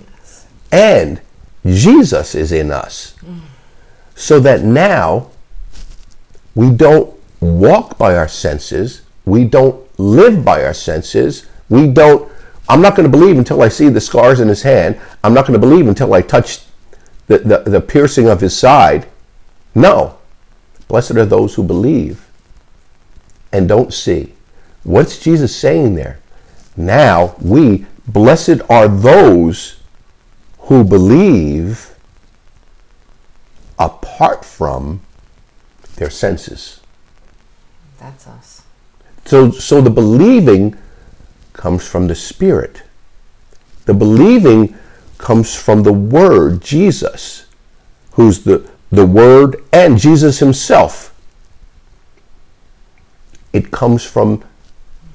and 0.72 1.22
Jesus 1.66 2.36
is 2.36 2.52
in 2.52 2.72
us. 2.72 3.16
So 4.16 4.40
that 4.42 4.64
now 4.64 5.30
we 6.56 6.72
don't 6.72 7.14
walk 7.40 7.98
by 7.98 8.16
our 8.16 8.28
senses, 8.28 9.02
we 9.26 9.46
don't 9.46 9.88
live 10.00 10.44
by 10.44 10.64
our 10.64 10.74
senses, 10.74 11.48
we 11.70 11.88
don't. 11.88 12.32
I'm 12.68 12.82
not 12.82 12.96
going 12.96 13.10
to 13.10 13.18
believe 13.18 13.38
until 13.38 13.64
I 13.64 13.70
see 13.70 13.90
the 13.90 14.02
scars 14.02 14.40
in 14.40 14.48
his 14.48 14.62
hand. 14.62 15.00
I'm 15.24 15.34
not 15.34 15.48
going 15.48 15.60
to 15.60 15.68
believe 15.68 15.88
until 15.88 16.14
I 16.14 16.22
touch 16.22 16.62
the, 17.26 17.40
the, 17.40 17.58
the 17.60 17.82
piercing 17.82 18.28
of 18.28 18.42
his 18.42 18.58
side. 18.58 19.08
No. 19.74 20.19
Blessed 20.90 21.12
are 21.12 21.26
those 21.26 21.56
who 21.56 21.64
believe 21.64 22.28
and 23.54 23.70
don't 23.70 23.94
see. 23.94 24.34
What's 24.84 25.20
Jesus 25.20 25.56
saying 25.56 25.96
there? 25.96 26.20
Now 26.76 27.36
we, 27.40 27.86
blessed 28.08 28.62
are 28.70 28.88
those 28.88 29.80
who 30.62 30.84
believe 30.84 31.96
apart 33.78 34.44
from 34.44 35.02
their 35.96 36.10
senses. 36.10 36.82
That's 38.00 38.28
us. 38.28 38.64
So, 39.26 39.52
so 39.52 39.82
the 39.82 39.90
believing 39.92 40.76
comes 41.54 41.88
from 41.88 42.08
the 42.08 42.16
Spirit. 42.16 42.82
The 43.86 43.94
believing 43.94 44.76
comes 45.20 45.56
from 45.56 45.84
the 45.84 45.94
Word, 45.94 46.62
Jesus, 46.62 47.46
who's 48.14 48.44
the, 48.44 48.68
the 48.92 49.06
Word 49.06 49.64
and 49.72 49.98
Jesus 49.98 50.40
Himself. 50.40 51.16
It 53.54 53.72
comes 53.72 54.04
from 54.04 54.44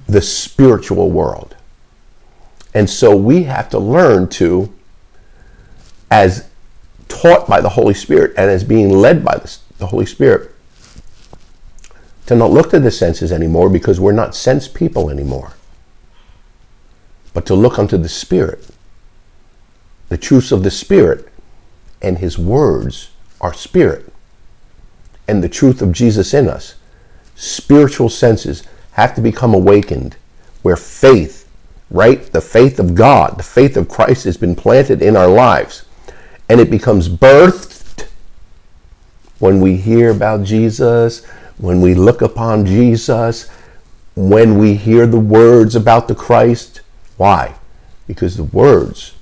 the 0.07 0.23
spiritual 0.23 1.11
world. 1.11 1.57
And 2.73 2.90
so 2.90 3.14
we 3.14 3.45
have 3.45 3.71
to 3.71 3.78
learn 3.78 4.28
to 4.31 4.73
as 6.11 6.49
taught 7.09 7.49
by 7.49 7.61
the 7.61 7.69
Holy 7.71 7.95
Spirit 7.95 8.35
and 8.37 8.50
as 8.50 8.64
being 8.64 8.90
led 8.90 9.25
by 9.25 9.40
the 9.78 9.87
Holy 9.87 10.07
Spirit 10.07 10.50
to 12.26 12.35
not 12.35 12.50
look 12.50 12.71
to 12.71 12.81
the 12.81 12.90
senses 12.90 13.31
anymore 13.31 13.69
because 13.69 14.00
we're 14.00 14.12
not 14.12 14.35
sense 14.35 14.66
people 14.66 15.11
anymore, 15.11 15.52
but 17.33 17.45
to 17.47 17.54
look 17.54 17.78
unto 17.78 17.99
the 17.99 18.09
Spirit, 18.09 18.66
the 20.09 20.16
truths 20.16 20.50
of 20.50 20.62
the 20.62 20.71
Spirit, 20.71 21.28
and 22.00 22.19
His 22.19 22.38
words 22.38 23.11
are 23.44 23.52
Spirit, 23.52 24.10
and 25.28 25.44
the 25.44 25.50
truth 25.50 25.82
of 25.82 25.92
Jesus 25.92 26.32
in 26.32 26.48
us. 26.48 26.76
Spiritual 27.36 28.08
senses 28.08 28.62
have 28.92 29.14
to 29.14 29.20
become 29.20 29.52
awakened 29.52 30.16
where 30.62 30.76
faith, 30.76 31.46
right? 31.90 32.24
The 32.32 32.40
faith 32.40 32.80
of 32.80 32.94
God, 32.94 33.36
the 33.36 33.42
faith 33.42 33.76
of 33.76 33.86
Christ 33.86 34.24
has 34.24 34.38
been 34.38 34.56
planted 34.56 35.02
in 35.02 35.14
our 35.14 35.28
lives 35.28 35.84
and 36.48 36.58
it 36.58 36.70
becomes 36.70 37.10
birthed 37.10 38.06
when 39.40 39.60
we 39.60 39.76
hear 39.76 40.10
about 40.10 40.44
Jesus, 40.44 41.22
when 41.58 41.82
we 41.82 41.92
look 41.94 42.22
upon 42.22 42.64
Jesus, 42.64 43.50
when 44.16 44.56
we 44.56 44.74
hear 44.74 45.06
the 45.06 45.20
words 45.20 45.76
about 45.76 46.08
the 46.08 46.14
Christ. 46.14 46.80
Why? 47.18 47.56
Because 48.06 48.38
the 48.38 48.44
words 48.44 49.14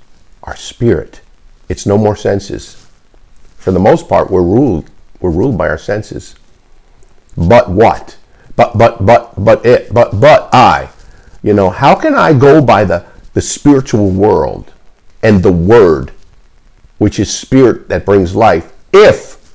are 0.45 0.55
spirit. 0.55 1.23
It's 1.69 1.87
no 1.87 1.99
more 1.99 2.15
senses. 2.15 2.82
For 3.63 3.71
the 3.71 3.79
most 3.79 4.09
part, 4.09 4.29
we're 4.29 4.43
ruled. 4.43 4.91
We're 5.21 5.31
ruled 5.31 5.57
by 5.57 5.69
our 5.69 5.79
senses. 5.79 6.35
But 7.37 7.71
what? 7.71 8.17
But 8.57 8.77
but 8.77 9.07
but 9.07 9.33
but 9.43 9.65
it 9.65 9.95
but 9.95 10.19
but 10.21 10.53
I. 10.53 10.91
You 11.45 11.55
know, 11.55 11.71
how 11.71 11.95
can 11.95 12.17
I 12.17 12.33
go 12.33 12.61
by 12.61 12.83
the, 12.83 13.07
the 13.35 13.41
spiritual 13.41 14.11
world 14.11 14.73
and 15.23 15.43
the 15.45 15.53
word 15.53 16.11
which 16.99 17.21
is 17.21 17.33
spirit 17.33 17.89
that 17.89 18.05
brings 18.05 18.35
life, 18.35 18.73
if 18.93 19.55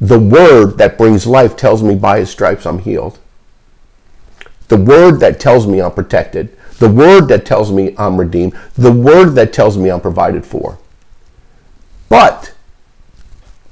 the 0.00 0.18
word 0.18 0.78
that 0.78 0.96
brings 0.96 1.26
life 1.26 1.56
tells 1.56 1.82
me 1.82 1.96
by 1.96 2.20
his 2.20 2.30
stripes 2.30 2.64
I'm 2.64 2.78
healed, 2.78 3.18
the 4.68 4.76
word 4.76 5.18
that 5.18 5.40
tells 5.40 5.66
me 5.66 5.80
I'm 5.80 5.92
protected, 5.92 6.56
the 6.78 6.88
word 6.88 7.26
that 7.28 7.44
tells 7.44 7.72
me 7.72 7.94
I'm 7.98 8.18
redeemed, 8.18 8.56
the 8.74 8.92
word 8.92 9.30
that 9.30 9.52
tells 9.52 9.76
me 9.76 9.90
I'm 9.90 10.00
provided 10.00 10.46
for. 10.46 10.78
But 12.08 12.55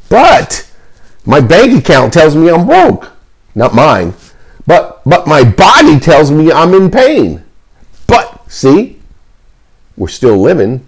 But 0.09 0.71
my 1.25 1.41
bank 1.41 1.79
account 1.79 2.13
tells 2.13 2.37
me 2.37 2.51
I'm 2.51 2.67
broke. 2.67 3.13
Not 3.55 3.75
mine. 3.75 4.15
But 4.67 5.03
but 5.05 5.27
my 5.27 5.45
body 5.45 5.99
tells 5.99 6.31
me 6.31 6.51
I'm 6.51 6.75
in 6.75 6.91
pain. 6.91 7.45
But 8.07 8.51
see, 8.51 9.01
we're 9.97 10.09
still 10.09 10.39
living 10.39 10.85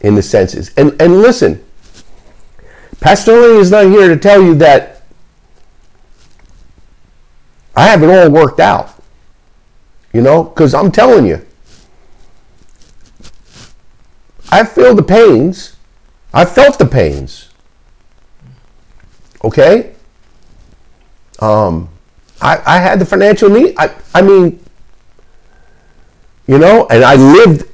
in 0.00 0.14
the 0.14 0.22
senses. 0.22 0.72
And 0.76 1.00
and 1.00 1.20
listen, 1.20 1.64
Pastor 3.00 3.32
Lee 3.32 3.58
is 3.58 3.70
not 3.70 3.86
here 3.86 4.08
to 4.08 4.16
tell 4.16 4.42
you 4.42 4.54
that 4.56 5.02
I 7.74 7.86
have 7.86 8.02
it 8.02 8.10
all 8.10 8.30
worked 8.30 8.60
out. 8.60 8.94
You 10.12 10.22
know, 10.22 10.44
because 10.44 10.74
I'm 10.74 10.90
telling 10.90 11.26
you, 11.26 11.44
I 14.50 14.64
feel 14.64 14.94
the 14.94 15.04
pains. 15.04 15.76
I 16.32 16.44
felt 16.44 16.78
the 16.78 16.86
pains. 16.86 17.49
Okay? 19.44 19.94
Um, 21.38 21.88
I, 22.40 22.60
I 22.66 22.78
had 22.78 22.98
the 22.98 23.06
financial 23.06 23.48
need. 23.48 23.74
I, 23.78 23.94
I 24.14 24.22
mean, 24.22 24.62
you 26.46 26.58
know, 26.58 26.86
and 26.90 27.04
I 27.04 27.14
lived 27.14 27.68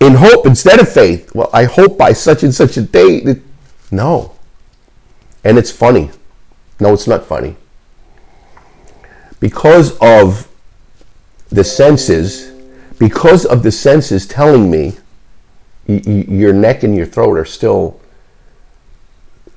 in 0.00 0.14
hope 0.14 0.46
instead 0.46 0.80
of 0.80 0.88
faith. 0.90 1.34
Well, 1.34 1.50
I 1.52 1.64
hope 1.64 1.98
by 1.98 2.12
such 2.12 2.42
and 2.42 2.54
such 2.54 2.76
a 2.76 2.82
date. 2.82 3.42
No. 3.90 4.34
And 5.44 5.58
it's 5.58 5.70
funny. 5.70 6.10
No, 6.80 6.92
it's 6.92 7.06
not 7.06 7.24
funny. 7.24 7.56
Because 9.40 9.96
of 10.00 10.48
the 11.48 11.64
senses, 11.64 12.52
because 12.98 13.44
of 13.44 13.62
the 13.62 13.72
senses 13.72 14.26
telling 14.26 14.70
me 14.70 14.96
your 15.86 16.52
neck 16.52 16.82
and 16.82 16.94
your 16.96 17.06
throat 17.06 17.38
are 17.38 17.44
still 17.44 18.00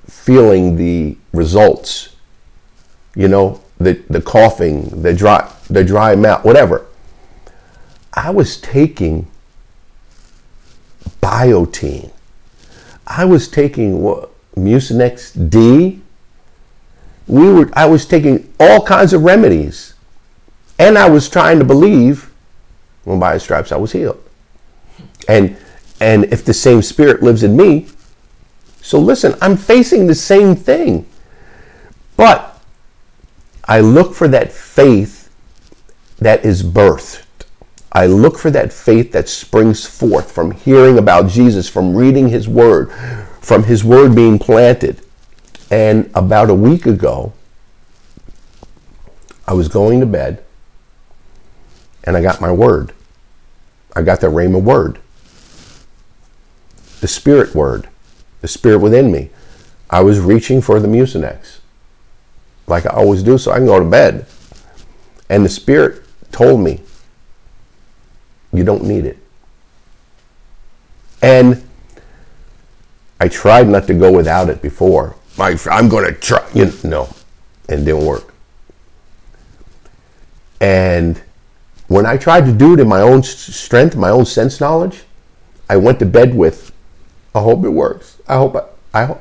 feeling 0.08 0.76
the 0.76 1.18
results. 1.34 2.16
You 3.16 3.28
know, 3.28 3.62
the, 3.80 3.94
the 4.10 4.22
coughing, 4.22 5.02
the 5.02 5.14
dry, 5.14 5.52
the 5.70 5.84
dry 5.84 6.16
mouth, 6.16 6.46
whatever. 6.46 6.86
I 8.14 8.30
was 8.30 8.60
taking 8.60 9.28
biotin. 11.22 12.12
I 13.08 13.26
was 13.26 13.48
taking 13.48 14.02
what, 14.02 14.32
Mucinex 14.56 15.50
D. 15.50 16.02
We 17.28 17.52
were. 17.52 17.70
I 17.74 17.86
was 17.86 18.06
taking 18.06 18.52
all 18.60 18.86
kinds 18.86 19.14
of 19.14 19.24
remedies, 19.24 19.94
and 20.78 20.98
I 20.98 21.10
was 21.10 21.30
trying 21.30 21.60
to 21.60 21.66
believe, 21.66 22.32
when 23.04 23.20
by 23.20 23.34
His 23.34 23.44
stripes 23.44 23.72
I 23.72 23.78
was 23.78 23.92
healed. 23.94 24.22
And 25.28 25.56
and 26.00 26.26
if 26.26 26.44
the 26.44 26.54
same 26.54 26.82
Spirit 26.82 27.24
lives 27.24 27.44
in 27.44 27.56
me, 27.56 27.88
so 28.82 29.00
listen, 29.00 29.36
I'm 29.42 29.58
facing 29.58 30.08
the 30.08 30.16
same 30.16 30.56
thing, 30.56 31.06
but 32.18 32.60
I 33.66 33.80
look 33.80 34.14
for 34.14 34.28
that 34.28 34.52
faith 34.52 35.30
that 36.18 36.46
is 36.46 36.64
birthed. 36.64 37.24
I 37.92 38.06
look 38.06 38.38
for 38.38 38.50
that 38.52 38.72
faith 38.72 39.12
that 39.12 39.28
springs 39.28 39.86
forth 39.86 40.32
from 40.32 40.52
hearing 40.52 40.98
about 40.98 41.30
Jesus, 41.30 41.68
from 41.68 41.96
reading 41.96 42.30
His 42.30 42.48
Word, 42.48 42.92
from 43.42 43.64
His 43.64 43.84
Word 43.84 44.16
being 44.16 44.40
planted. 44.40 45.02
And 45.70 46.10
about 46.16 46.50
a 46.50 46.54
week 46.54 46.86
ago, 46.86 47.34
I 49.48 49.54
was 49.54 49.68
going 49.68 50.00
to 50.00 50.06
bed 50.06 50.44
and 52.04 52.16
I 52.16 52.22
got 52.22 52.42
my 52.42 52.52
Word. 52.52 52.94
I 53.96 54.02
got 54.02 54.22
the 54.22 54.28
Rhema 54.28 54.62
Word, 54.62 55.00
the 57.02 57.08
Spirit 57.08 57.54
Word, 57.54 57.90
the 58.42 58.48
Spirit 58.48 58.80
within 58.80 59.12
me. 59.12 59.30
I 59.90 60.02
was 60.02 60.20
reaching 60.20 60.62
for 60.62 60.80
the 60.80 60.88
Mucinex, 60.88 61.60
like 62.68 62.86
I 62.86 62.90
always 62.90 63.24
do, 63.24 63.38
so 63.38 63.52
I 63.52 63.58
can 63.58 63.66
go 63.66 63.80
to 63.80 63.86
bed. 63.86 64.26
And 65.30 65.46
the 65.46 65.50
Spirit 65.50 66.04
told 66.32 66.60
me, 66.62 66.82
you 68.54 68.64
don't 68.64 68.84
need 68.84 69.06
it. 69.06 69.18
And 71.22 71.68
I 73.20 73.28
tried 73.28 73.68
not 73.68 73.88
to 73.88 73.94
go 73.94 74.12
without 74.12 74.50
it 74.50 74.62
before. 74.62 75.16
I, 75.38 75.58
I'm 75.70 75.88
going 75.88 76.06
to 76.06 76.20
try, 76.20 76.46
you 76.54 76.66
know, 76.66 76.74
no, 76.84 77.16
and 77.70 77.82
it 77.82 77.86
didn't 77.86 78.06
work. 78.06 78.34
And 80.60 81.22
when 81.88 82.06
I 82.06 82.18
tried 82.18 82.46
to 82.46 82.54
do 82.54 82.74
it 82.74 82.80
in 82.80 82.88
my 82.88 83.02
own 83.02 83.24
strength, 83.24 83.96
my 83.96 84.10
own 84.10 84.26
sense 84.26 84.60
knowledge, 84.60 85.04
I 85.70 85.78
went 85.78 86.00
to 86.00 86.06
bed 86.06 86.36
with, 86.36 86.72
I 87.34 87.42
hope 87.42 87.64
it 87.64 87.70
works. 87.70 88.11
I 88.32 88.38
hope, 88.38 88.78
I, 88.94 89.18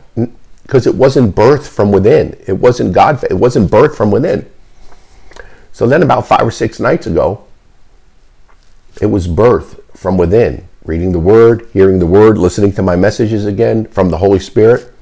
because 0.62 0.86
it 0.86 0.94
wasn't 0.94 1.34
birth 1.34 1.68
from 1.68 1.90
within. 1.90 2.40
It 2.46 2.52
wasn't 2.52 2.92
God, 2.92 3.24
it 3.24 3.34
wasn't 3.34 3.68
birth 3.68 3.96
from 3.96 4.12
within. 4.12 4.48
So 5.72 5.88
then 5.88 6.04
about 6.04 6.28
five 6.28 6.46
or 6.46 6.52
six 6.52 6.78
nights 6.78 7.08
ago, 7.08 7.44
it 9.00 9.06
was 9.06 9.26
birth 9.26 9.80
from 9.98 10.16
within, 10.16 10.68
reading 10.84 11.10
the 11.10 11.18
Word, 11.18 11.68
hearing 11.72 11.98
the 11.98 12.06
Word, 12.06 12.38
listening 12.38 12.72
to 12.74 12.82
my 12.82 12.94
messages 12.94 13.46
again 13.46 13.86
from 13.86 14.10
the 14.10 14.18
Holy 14.18 14.38
Spirit. 14.38 14.94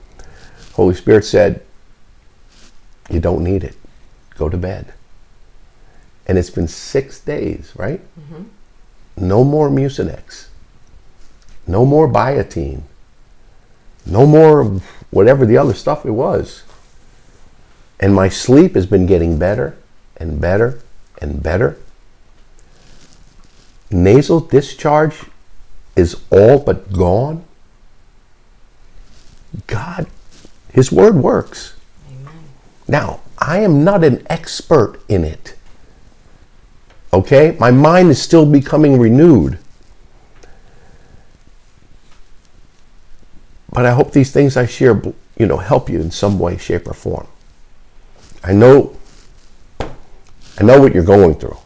Holy 0.72 0.94
Spirit 0.94 1.26
said, 1.26 1.60
You 3.10 3.20
don't 3.20 3.44
need 3.44 3.62
it. 3.62 3.76
Go 4.38 4.48
to 4.48 4.56
bed. 4.56 4.94
And 6.26 6.38
it's 6.38 6.48
been 6.50 6.68
six 6.68 7.20
days, 7.20 7.74
right? 7.76 8.00
Mm-hmm. 8.18 8.44
No 9.28 9.44
more 9.44 9.68
Mucinex. 9.68 10.46
No 11.66 11.84
more 11.84 12.08
biotin. 12.08 12.84
No 14.08 14.26
more 14.26 14.80
whatever 15.10 15.46
the 15.46 15.56
other 15.56 15.74
stuff 15.74 16.04
it 16.04 16.10
was. 16.10 16.64
And 18.00 18.14
my 18.14 18.28
sleep 18.28 18.74
has 18.74 18.86
been 18.86 19.06
getting 19.06 19.38
better 19.38 19.76
and 20.16 20.40
better 20.40 20.80
and 21.20 21.42
better 21.42 21.78
nasal 23.90 24.40
discharge 24.40 25.22
is 25.96 26.20
all 26.30 26.58
but 26.58 26.92
gone, 26.92 27.44
God, 29.66 30.06
His 30.72 30.92
Word 30.92 31.16
works. 31.16 31.74
Amen. 32.10 32.32
Now, 32.86 33.20
I 33.38 33.60
am 33.60 33.84
not 33.84 34.04
an 34.04 34.26
expert 34.28 35.00
in 35.08 35.24
it. 35.24 35.56
Okay? 37.12 37.56
My 37.58 37.70
mind 37.70 38.10
is 38.10 38.20
still 38.20 38.46
becoming 38.46 38.98
renewed. 38.98 39.58
But 43.70 43.86
I 43.86 43.92
hope 43.92 44.12
these 44.12 44.32
things 44.32 44.56
I 44.56 44.66
share, 44.66 45.00
you 45.36 45.46
know, 45.46 45.58
help 45.58 45.90
you 45.90 46.00
in 46.00 46.10
some 46.10 46.38
way, 46.38 46.56
shape, 46.56 46.88
or 46.88 46.94
form. 46.94 47.26
I 48.42 48.52
know, 48.52 48.96
I 49.80 50.62
know 50.62 50.80
what 50.80 50.94
you're 50.94 51.04
going 51.04 51.34
through 51.34 51.58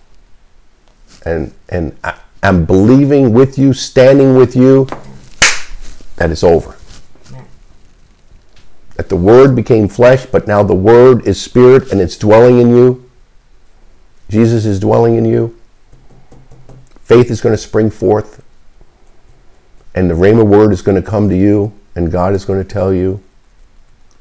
and 1.25 1.53
and 1.69 1.97
I, 2.03 2.19
am 2.43 2.65
believing 2.65 3.33
with 3.33 3.59
you, 3.59 3.73
standing 3.73 4.37
with 4.37 4.57
you, 4.57 4.87
that 6.17 6.31
it's 6.31 6.43
over. 6.43 6.77
That 8.97 9.09
the 9.09 9.17
Word 9.17 9.57
became 9.57 9.88
flesh, 9.88 10.27
but 10.27 10.47
now 10.47 10.62
the 10.62 10.75
Word 10.75 11.27
is 11.27 11.41
spirit 11.41 11.93
and 11.93 12.01
it's 12.01 12.17
dwelling 12.17 12.59
in 12.59 12.71
you. 12.71 13.09
Jesus 14.29 14.65
is 14.65 14.81
dwelling 14.81 15.17
in 15.17 15.25
you. 15.25 15.59
Faith 17.03 17.31
is 17.31 17.41
going 17.41 17.55
to 17.55 17.59
spring 17.59 17.91
forth, 17.91 18.43
and 19.95 20.11
the 20.11 20.15
Rhema 20.15 20.47
Word 20.47 20.73
is 20.73 20.83
going 20.83 21.01
to 21.01 21.09
come 21.09 21.29
to 21.29 21.37
you, 21.37 21.73
and 21.94 22.11
God 22.11 22.35
is 22.35 22.44
going 22.44 22.62
to 22.62 22.68
tell 22.68 22.92
you 22.92 23.22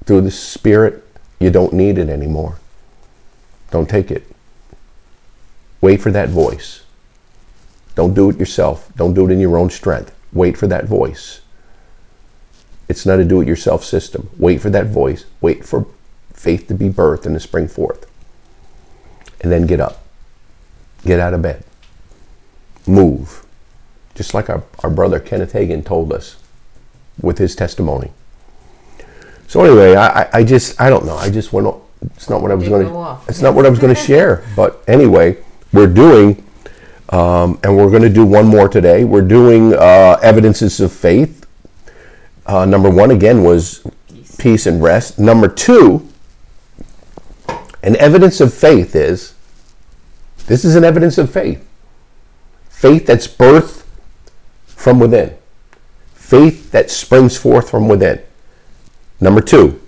through 0.05 0.21
the 0.21 0.31
Spirit, 0.31 1.03
you 1.39 1.49
don't 1.49 1.73
need 1.73 1.97
it 1.97 2.09
anymore. 2.09 2.57
Don't 3.71 3.89
take 3.89 4.11
it. 4.11 4.27
Wait 5.79 6.01
for 6.01 6.11
that 6.11 6.29
voice. 6.29 6.83
Don't 7.95 8.13
do 8.13 8.29
it 8.29 8.37
yourself. 8.37 8.91
Don't 8.95 9.13
do 9.13 9.25
it 9.25 9.31
in 9.31 9.39
your 9.39 9.57
own 9.57 9.69
strength. 9.69 10.13
Wait 10.33 10.57
for 10.57 10.67
that 10.67 10.85
voice. 10.85 11.41
It's 12.87 13.05
not 13.05 13.19
a 13.19 13.25
do 13.25 13.41
it 13.41 13.47
yourself 13.47 13.83
system. 13.83 14.29
Wait 14.37 14.61
for 14.61 14.69
that 14.69 14.87
voice. 14.87 15.25
Wait 15.39 15.63
for 15.65 15.87
faith 16.33 16.67
to 16.67 16.73
be 16.73 16.89
birthed 16.89 17.25
and 17.25 17.35
to 17.35 17.39
spring 17.39 17.67
forth. 17.67 18.05
And 19.39 19.51
then 19.51 19.65
get 19.65 19.79
up. 19.79 20.03
Get 21.05 21.19
out 21.19 21.33
of 21.33 21.41
bed. 21.41 21.63
Move. 22.85 23.45
Just 24.13 24.33
like 24.33 24.49
our, 24.49 24.63
our 24.83 24.89
brother 24.89 25.19
Kenneth 25.19 25.53
Hagin 25.53 25.85
told 25.85 26.11
us 26.11 26.35
with 27.19 27.37
his 27.37 27.55
testimony. 27.55 28.11
So 29.47 29.63
anyway, 29.63 29.95
I, 29.95 30.29
I 30.31 30.43
just 30.43 30.79
I 30.79 30.89
don't 30.89 31.05
know. 31.05 31.17
I 31.17 31.29
just 31.29 31.51
went. 31.51 31.73
It's 32.15 32.29
not 32.29 32.41
what 32.41 32.51
I 32.51 32.55
was 32.55 32.69
going 32.69 32.87
to. 32.87 33.17
It's 33.27 33.41
not 33.41 33.53
what 33.53 33.65
I 33.65 33.69
was 33.69 33.79
going 33.79 33.93
to 33.93 34.01
share. 34.01 34.43
But 34.55 34.83
anyway, 34.87 35.37
we're 35.73 35.87
doing 35.87 36.43
um, 37.11 37.59
and 37.63 37.75
we're 37.75 37.89
going 37.89 38.03
to 38.03 38.09
do 38.09 38.25
one 38.25 38.45
more 38.47 38.69
today. 38.69 39.03
We're 39.03 39.21
doing 39.21 39.73
uh, 39.73 40.17
evidences 40.21 40.79
of 40.79 40.93
faith. 40.93 41.45
Uh, 42.45 42.65
number 42.65 42.89
one, 42.89 43.11
again, 43.11 43.43
was 43.43 43.85
peace 44.37 44.65
and 44.65 44.81
rest. 44.81 45.19
Number 45.19 45.49
two, 45.49 46.07
an 47.83 47.97
evidence 47.97 48.39
of 48.39 48.53
faith 48.53 48.95
is 48.95 49.33
this 50.47 50.63
is 50.63 50.75
an 50.75 50.83
evidence 50.83 51.17
of 51.17 51.31
faith. 51.31 51.67
Faith 52.69 53.05
that's 53.05 53.27
birthed 53.27 53.83
from 54.65 54.99
within, 54.99 55.35
faith 56.31 56.71
that 56.71 56.89
springs 56.89 57.37
forth 57.37 57.69
from 57.69 57.89
within. 57.89 58.17
Number 59.19 59.41
two, 59.41 59.81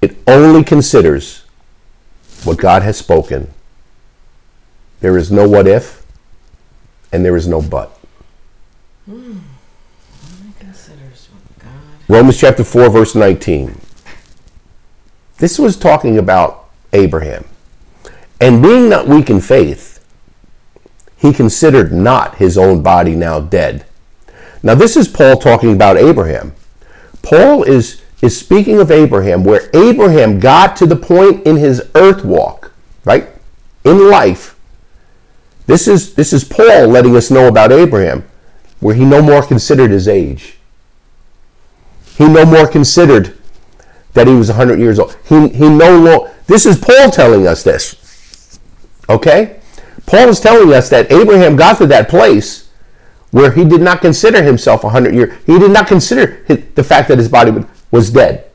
it 0.00 0.16
only 0.28 0.62
considers 0.62 1.42
what 2.44 2.58
God 2.58 2.82
has 2.82 2.96
spoken. 2.96 3.52
There 5.00 5.18
is 5.18 5.32
no 5.32 5.48
what 5.48 5.66
if, 5.66 6.06
and 7.10 7.24
there 7.24 7.36
is 7.36 7.48
no 7.48 7.60
but. 7.60 7.98
Romans 12.06 12.38
chapter 12.38 12.62
4, 12.62 12.88
verse 12.88 13.16
19. 13.16 13.76
This 15.38 15.58
was 15.58 15.76
talking 15.76 16.18
about 16.18 16.68
Abraham. 16.92 17.46
And 18.40 18.62
being 18.62 18.88
not 18.88 19.08
weak 19.08 19.28
in 19.28 19.40
faith, 19.40 19.98
he 21.16 21.32
considered 21.32 21.92
not 21.92 22.36
his 22.36 22.56
own 22.56 22.80
body 22.80 23.16
now 23.16 23.40
dead. 23.40 23.86
Now, 24.62 24.74
this 24.74 24.96
is 24.96 25.08
Paul 25.08 25.36
talking 25.38 25.72
about 25.72 25.96
Abraham. 25.96 26.54
Paul 27.22 27.64
is, 27.64 28.02
is 28.20 28.38
speaking 28.38 28.78
of 28.78 28.90
Abraham, 28.90 29.42
where 29.44 29.68
Abraham 29.74 30.38
got 30.38 30.76
to 30.76 30.86
the 30.86 30.96
point 30.96 31.44
in 31.46 31.56
his 31.56 31.82
earth 31.94 32.24
walk, 32.24 32.72
right? 33.04 33.28
In 33.84 34.08
life. 34.08 34.56
This 35.66 35.88
is, 35.88 36.14
this 36.14 36.32
is 36.32 36.44
Paul 36.44 36.88
letting 36.88 37.16
us 37.16 37.30
know 37.30 37.48
about 37.48 37.72
Abraham, 37.72 38.24
where 38.80 38.94
he 38.94 39.04
no 39.04 39.22
more 39.22 39.42
considered 39.42 39.90
his 39.90 40.06
age. 40.06 40.58
He 42.16 42.28
no 42.28 42.44
more 42.44 42.68
considered 42.68 43.36
that 44.12 44.26
he 44.26 44.34
was 44.34 44.48
100 44.48 44.78
years 44.78 44.98
old. 44.98 45.16
He, 45.24 45.48
he 45.48 45.68
no 45.68 45.98
longer, 45.98 46.32
this 46.46 46.66
is 46.66 46.78
Paul 46.78 47.10
telling 47.10 47.46
us 47.46 47.62
this. 47.62 48.60
Okay? 49.08 49.60
Paul 50.06 50.28
is 50.28 50.40
telling 50.40 50.72
us 50.72 50.88
that 50.90 51.10
Abraham 51.10 51.56
got 51.56 51.78
to 51.78 51.86
that 51.86 52.08
place 52.08 52.61
where 53.32 53.50
he 53.50 53.64
did 53.64 53.80
not 53.80 54.00
consider 54.00 54.42
himself 54.42 54.84
100 54.84 55.14
years. 55.14 55.34
He 55.44 55.58
did 55.58 55.72
not 55.72 55.88
consider 55.88 56.44
his, 56.46 56.62
the 56.74 56.84
fact 56.84 57.08
that 57.08 57.18
his 57.18 57.28
body 57.28 57.64
was 57.90 58.10
dead. 58.10 58.50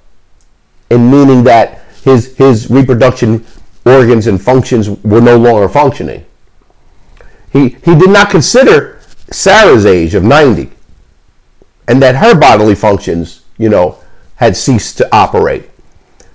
And 0.90 1.12
meaning 1.12 1.44
that 1.44 1.82
his, 2.04 2.38
his 2.38 2.70
reproduction 2.70 3.46
organs 3.86 4.28
and 4.28 4.42
functions 4.42 4.90
were 5.04 5.20
no 5.20 5.38
longer 5.38 5.68
functioning. 5.68 6.26
He, 7.52 7.70
he 7.70 7.96
did 7.96 8.12
not 8.12 8.30
consider 8.30 9.00
Sarah's 9.32 9.86
age 9.86 10.14
of 10.14 10.24
90 10.24 10.70
and 11.88 12.02
that 12.02 12.16
her 12.16 12.40
bodily 12.40 12.76
functions, 12.76 13.44
you 13.58 13.70
know, 13.70 13.98
had 14.36 14.56
ceased 14.56 14.98
to 15.00 15.16
operate. 15.16 15.70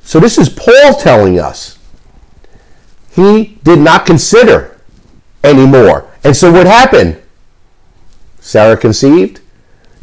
So 0.03 0.19
this 0.19 0.37
is 0.37 0.49
Paul 0.49 0.95
telling 0.99 1.39
us 1.39 1.79
he 3.15 3.59
did 3.63 3.79
not 3.79 4.05
consider 4.05 4.81
anymore. 5.45 6.11
And 6.25 6.37
so 6.37 6.51
what 6.51 6.67
happened? 6.67 7.22
Sarah 8.43 8.77
conceived. 8.77 9.41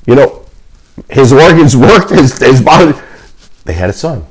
You 0.08 0.16
know, 0.16 0.46
his 1.10 1.32
organs 1.32 1.76
worked, 1.78 2.10
his, 2.10 2.40
his 2.40 2.62
body. 2.62 2.98
They 3.66 3.74
had 3.74 3.92
a 3.92 3.94
son. 3.94 4.26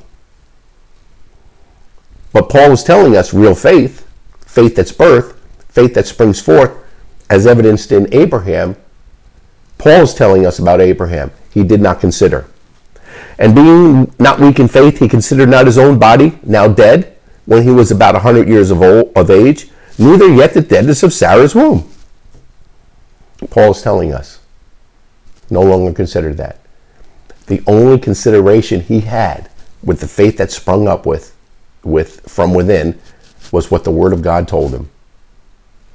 But 2.33 2.49
Paul 2.49 2.71
was 2.71 2.83
telling 2.83 3.15
us 3.15 3.33
real 3.33 3.55
faith, 3.55 4.05
faith 4.45 4.75
that's 4.75 4.91
birth, 4.91 5.39
faith 5.69 5.93
that 5.93 6.07
springs 6.07 6.41
forth, 6.41 6.75
as 7.29 7.47
evidenced 7.47 7.91
in 7.91 8.11
Abraham. 8.13 8.75
Paul 9.77 10.01
is 10.01 10.13
telling 10.13 10.45
us 10.45 10.59
about 10.59 10.81
Abraham. 10.81 11.31
He 11.53 11.63
did 11.63 11.79
not 11.79 12.01
consider. 12.01 12.47
And 13.37 13.55
being 13.55 14.13
not 14.19 14.39
weak 14.39 14.59
in 14.59 14.67
faith, 14.67 14.99
he 14.99 15.07
considered 15.07 15.49
not 15.49 15.65
his 15.65 15.77
own 15.77 15.97
body, 15.97 16.37
now 16.43 16.67
dead, 16.67 17.15
when 17.45 17.63
he 17.63 17.71
was 17.71 17.89
about 17.89 18.15
a 18.15 18.19
hundred 18.19 18.47
years 18.49 18.69
of, 18.69 18.81
old, 18.81 19.11
of 19.15 19.31
age, 19.31 19.69
neither 19.97 20.27
yet 20.27 20.53
the 20.53 20.61
deadness 20.61 21.03
of 21.03 21.13
Sarah's 21.13 21.55
womb. 21.55 21.89
Paul 23.47 23.71
is 23.71 23.81
telling 23.81 24.13
us, 24.13 24.39
no 25.49 25.61
longer 25.61 25.93
consider 25.93 26.33
that. 26.35 26.59
The 27.47 27.63
only 27.65 27.97
consideration 27.99 28.81
he 28.81 29.01
had 29.01 29.49
with 29.81 30.01
the 30.01 30.07
faith 30.07 30.37
that 30.37 30.51
sprung 30.51 30.87
up 30.87 31.05
with, 31.05 31.35
with 31.83 32.21
from 32.29 32.53
within 32.53 32.99
was 33.51 33.71
what 33.71 33.83
the 33.83 33.91
Word 33.91 34.13
of 34.13 34.21
God 34.21 34.47
told 34.47 34.73
him. 34.73 34.89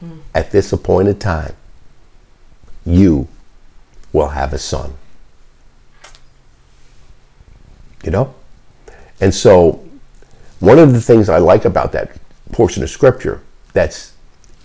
Hmm. 0.00 0.18
At 0.34 0.50
this 0.50 0.72
appointed 0.72 1.20
time, 1.20 1.54
you 2.84 3.28
will 4.12 4.28
have 4.28 4.52
a 4.52 4.58
son. 4.58 4.94
You 8.02 8.10
know? 8.10 8.34
And 9.20 9.34
so, 9.34 9.84
one 10.60 10.78
of 10.78 10.92
the 10.92 11.00
things 11.00 11.28
I 11.28 11.38
like 11.38 11.64
about 11.64 11.92
that 11.92 12.16
portion 12.52 12.82
of 12.82 12.90
Scripture 12.90 13.42
that's 13.72 14.14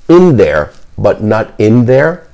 in 0.07 0.37
there, 0.37 0.73
but 0.97 1.23
not 1.23 1.53
in 1.59 1.85
there, 1.85 2.28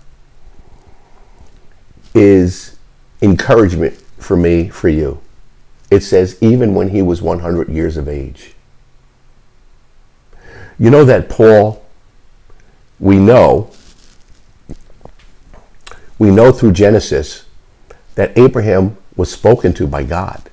is 2.15 2.77
encouragement 3.21 3.93
for 4.17 4.37
me, 4.37 4.69
for 4.69 4.89
you. 4.89 5.21
It 5.91 6.01
says, 6.01 6.37
even 6.41 6.73
when 6.73 6.89
he 6.89 7.01
was 7.01 7.21
100 7.21 7.69
years 7.69 7.97
of 7.97 8.07
age. 8.07 8.53
You 10.79 10.89
know 10.89 11.05
that 11.05 11.29
Paul, 11.29 11.85
we 12.99 13.17
know, 13.17 13.69
we 16.17 16.31
know 16.31 16.51
through 16.51 16.71
Genesis 16.71 17.45
that 18.15 18.37
Abraham 18.37 18.97
was 19.15 19.31
spoken 19.31 19.73
to 19.73 19.85
by 19.85 20.03
God, 20.03 20.49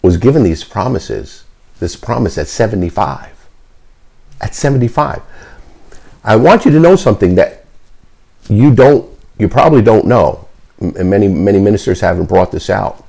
was 0.00 0.16
given 0.16 0.42
these 0.42 0.64
promises, 0.64 1.44
this 1.78 1.94
promise 1.96 2.38
at 2.38 2.48
75. 2.48 3.46
At 4.40 4.54
75. 4.54 5.22
I 6.24 6.36
want 6.36 6.64
you 6.64 6.70
to 6.70 6.80
know 6.80 6.96
something 6.96 7.34
that 7.34 7.64
you 8.48 8.74
don't, 8.74 9.08
you 9.38 9.48
probably 9.48 9.82
don't 9.82 10.06
know 10.06 10.41
and 10.82 11.10
many 11.10 11.28
many 11.28 11.60
ministers 11.60 12.00
haven't 12.00 12.28
brought 12.28 12.50
this 12.50 12.68
out. 12.68 13.04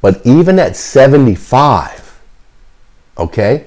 But 0.00 0.24
even 0.24 0.58
at 0.58 0.76
75, 0.76 2.20
okay, 3.16 3.66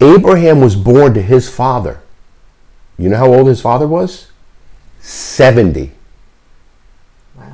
Abraham 0.00 0.60
was 0.60 0.76
born 0.76 1.14
to 1.14 1.22
his 1.22 1.48
father. 1.48 2.00
You 2.98 3.08
know 3.08 3.16
how 3.16 3.32
old 3.32 3.48
his 3.48 3.60
father 3.60 3.88
was? 3.88 4.30
70. 5.00 5.90
Wow. 7.34 7.52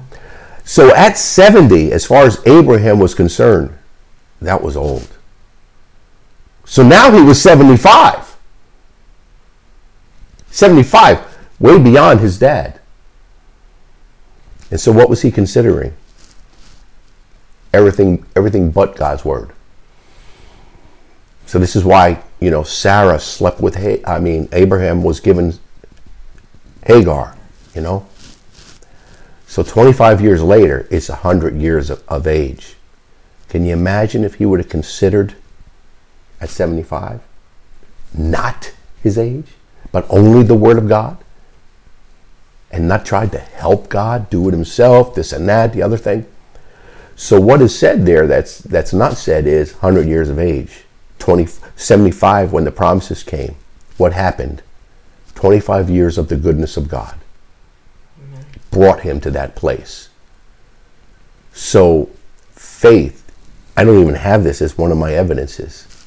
So 0.65 0.95
at 0.95 1.17
70, 1.17 1.93
as 1.93 2.05
far 2.05 2.27
as 2.27 2.47
Abraham 2.47 2.99
was 2.99 3.15
concerned, 3.15 3.77
that 4.43 4.63
was 4.63 4.77
old. 4.77 5.09
So 6.65 6.83
now 6.83 7.11
he 7.11 7.23
was 7.23 7.41
75. 7.41 8.37
75, 10.51 11.39
way 11.59 11.79
beyond 11.79 12.21
his 12.21 12.39
dad. 12.39 12.79
And 14.71 14.81
so 14.81 14.93
what 14.93 15.09
was 15.09 15.23
he 15.23 15.31
considering? 15.31 15.95
Everything 17.73 18.25
everything 18.37 18.71
but 18.71 18.97
God's 18.97 19.25
word. 19.25 19.51
So 21.47 21.59
this 21.59 21.75
is 21.75 21.85
why, 21.85 22.23
you 22.41 22.51
know, 22.51 22.63
Sarah 22.63 23.19
slept 23.19 23.61
with 23.61 23.77
Ha- 23.77 24.03
I 24.07 24.21
mean, 24.21 24.49
Abraham 24.53 25.03
was 25.03 25.19
given 25.21 25.55
Hagar, 26.85 27.37
you 27.75 27.81
know? 27.81 28.07
So 29.47 29.63
25 29.63 30.21
years 30.21 30.43
later, 30.43 30.87
it's 30.91 31.09
100 31.09 31.57
years 31.57 31.89
of, 31.89 32.03
of 32.07 32.27
age. 32.27 32.77
Can 33.49 33.65
you 33.65 33.73
imagine 33.73 34.25
if 34.25 34.35
he 34.35 34.45
would 34.45 34.61
have 34.61 34.69
considered 34.69 35.35
at 36.39 36.51
75 36.51 37.23
not 38.13 38.73
his 39.03 39.17
age, 39.17 39.47
but 39.91 40.07
only 40.11 40.43
the 40.43 40.55
word 40.55 40.77
of 40.77 40.87
God? 40.87 41.17
And 42.71 42.87
not 42.87 43.07
tried 43.07 43.33
to 43.33 43.39
help 43.39 43.89
God, 43.89 44.31
do 44.31 44.49
it 44.49 44.53
himself, 44.53 45.15
this 45.15 45.33
and 45.33 45.49
that, 45.49 45.73
the 45.73 45.83
other 45.83 45.97
thing. 45.97 46.27
So 47.17 47.41
what 47.41 47.61
is 47.61 47.77
said 47.77 48.07
there 48.07 48.27
that's 48.27 48.59
that's 48.59 48.93
not 48.93 49.17
said 49.17 49.47
is 49.47 49.73
100 49.73 50.07
years 50.07 50.29
of 50.29 50.39
age, 50.39 50.85
20, 51.19 51.47
75 51.75 52.53
when 52.53 52.65
the 52.65 52.71
promises 52.71 53.23
came. 53.23 53.57
What 53.97 54.13
happened? 54.13 54.63
25 55.35 55.91
years 55.91 56.19
of 56.19 56.29
the 56.29 56.37
goodness 56.37 56.77
of 56.77 56.89
God 56.89 57.19
brought 58.71 59.01
him 59.01 59.21
to 59.21 59.31
that 59.33 59.57
place. 59.57 60.09
So 61.53 62.11
faith, 62.53 63.29
I 63.77 63.85
don't 63.85 64.01
even 64.01 64.15
have 64.15 64.45
this 64.45 64.63
as 64.63 64.79
one 64.79 64.93
of 64.93 64.99
my 64.99 65.15
evidences. 65.15 66.07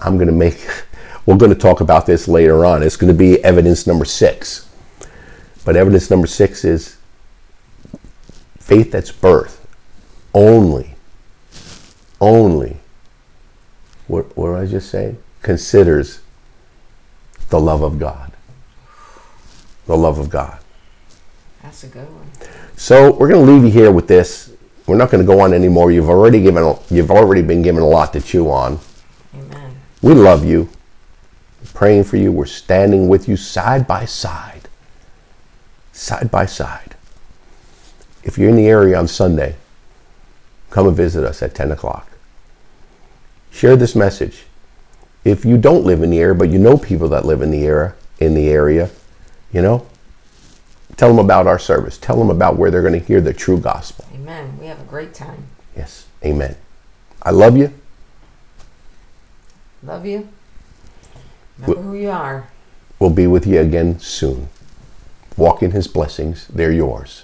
I'm 0.00 0.16
going 0.16 0.28
to 0.28 0.34
make, 0.34 0.66
we're 1.26 1.36
going 1.36 1.52
to 1.52 1.58
talk 1.58 1.80
about 1.80 2.06
this 2.06 2.28
later 2.28 2.66
on. 2.66 2.82
It's 2.82 2.96
going 2.96 3.12
to 3.12 3.18
be 3.18 3.42
evidence 3.42 3.86
number 3.86 4.04
six. 4.04 4.67
But 5.68 5.76
evidence 5.76 6.08
number 6.08 6.26
six 6.26 6.64
is 6.64 6.96
faith 8.58 8.90
that's 8.90 9.12
birth 9.12 9.68
only, 10.32 10.94
only, 12.22 12.78
what, 14.06 14.34
what 14.34 14.54
did 14.54 14.62
I 14.62 14.66
just 14.66 14.90
say? 14.90 15.16
Considers 15.42 16.20
the 17.50 17.60
love 17.60 17.82
of 17.82 17.98
God. 17.98 18.32
The 19.84 19.94
love 19.94 20.18
of 20.18 20.30
God. 20.30 20.58
That's 21.62 21.84
a 21.84 21.88
good 21.88 22.08
one. 22.14 22.30
So 22.78 23.12
we're 23.12 23.28
going 23.28 23.44
to 23.44 23.52
leave 23.52 23.64
you 23.64 23.70
here 23.70 23.92
with 23.92 24.08
this. 24.08 24.50
We're 24.86 24.96
not 24.96 25.10
going 25.10 25.22
to 25.22 25.30
go 25.30 25.38
on 25.40 25.52
anymore. 25.52 25.92
You've 25.92 26.08
already 26.08 26.40
given. 26.40 26.78
You've 26.88 27.10
already 27.10 27.42
been 27.42 27.60
given 27.60 27.82
a 27.82 27.86
lot 27.86 28.14
to 28.14 28.22
chew 28.22 28.50
on. 28.50 28.80
Amen. 29.34 29.76
We 30.00 30.14
love 30.14 30.46
you. 30.46 30.70
We're 31.60 31.72
praying 31.74 32.04
for 32.04 32.16
you. 32.16 32.32
We're 32.32 32.46
standing 32.46 33.10
with 33.10 33.28
you 33.28 33.36
side 33.36 33.86
by 33.86 34.06
side. 34.06 34.57
Side 35.98 36.30
by 36.30 36.46
side. 36.46 36.94
if 38.22 38.38
you're 38.38 38.50
in 38.50 38.54
the 38.54 38.68
area 38.68 38.96
on 38.96 39.08
Sunday, 39.08 39.56
come 40.70 40.86
and 40.86 40.96
visit 40.96 41.24
us 41.24 41.42
at 41.42 41.56
10 41.56 41.72
o'clock. 41.72 42.08
Share 43.50 43.74
this 43.74 43.96
message. 43.96 44.44
If 45.24 45.44
you 45.44 45.58
don't 45.58 45.84
live 45.84 46.04
in 46.04 46.10
the 46.10 46.20
area, 46.20 46.36
but 46.36 46.50
you 46.50 46.58
know 46.60 46.78
people 46.78 47.08
that 47.08 47.24
live 47.24 47.42
in 47.42 47.50
the 47.50 47.66
area, 47.66 47.94
in 48.20 48.34
the 48.34 48.48
area, 48.48 48.90
you 49.52 49.60
know, 49.60 49.88
tell 50.96 51.08
them 51.08 51.18
about 51.18 51.48
our 51.48 51.58
service. 51.58 51.98
Tell 51.98 52.16
them 52.16 52.30
about 52.30 52.56
where 52.56 52.70
they're 52.70 52.82
going 52.82 52.98
to 52.98 53.04
hear 53.04 53.20
the 53.20 53.32
true 53.32 53.58
gospel. 53.58 54.06
Amen. 54.14 54.56
We 54.60 54.66
have 54.66 54.80
a 54.80 54.84
great 54.84 55.14
time. 55.14 55.48
Yes. 55.76 56.06
Amen. 56.24 56.54
I 57.24 57.32
love 57.32 57.56
you. 57.56 57.74
Love 59.82 60.06
you. 60.06 60.28
Remember 61.58 61.82
who 61.82 61.94
you 61.96 62.10
are. 62.10 62.46
We'll 63.00 63.10
be 63.10 63.26
with 63.26 63.48
you 63.48 63.60
again 63.60 63.98
soon. 63.98 64.48
Walk 65.38 65.62
in 65.62 65.70
his 65.70 65.86
blessings. 65.86 66.48
They're 66.48 66.72
yours. 66.72 67.22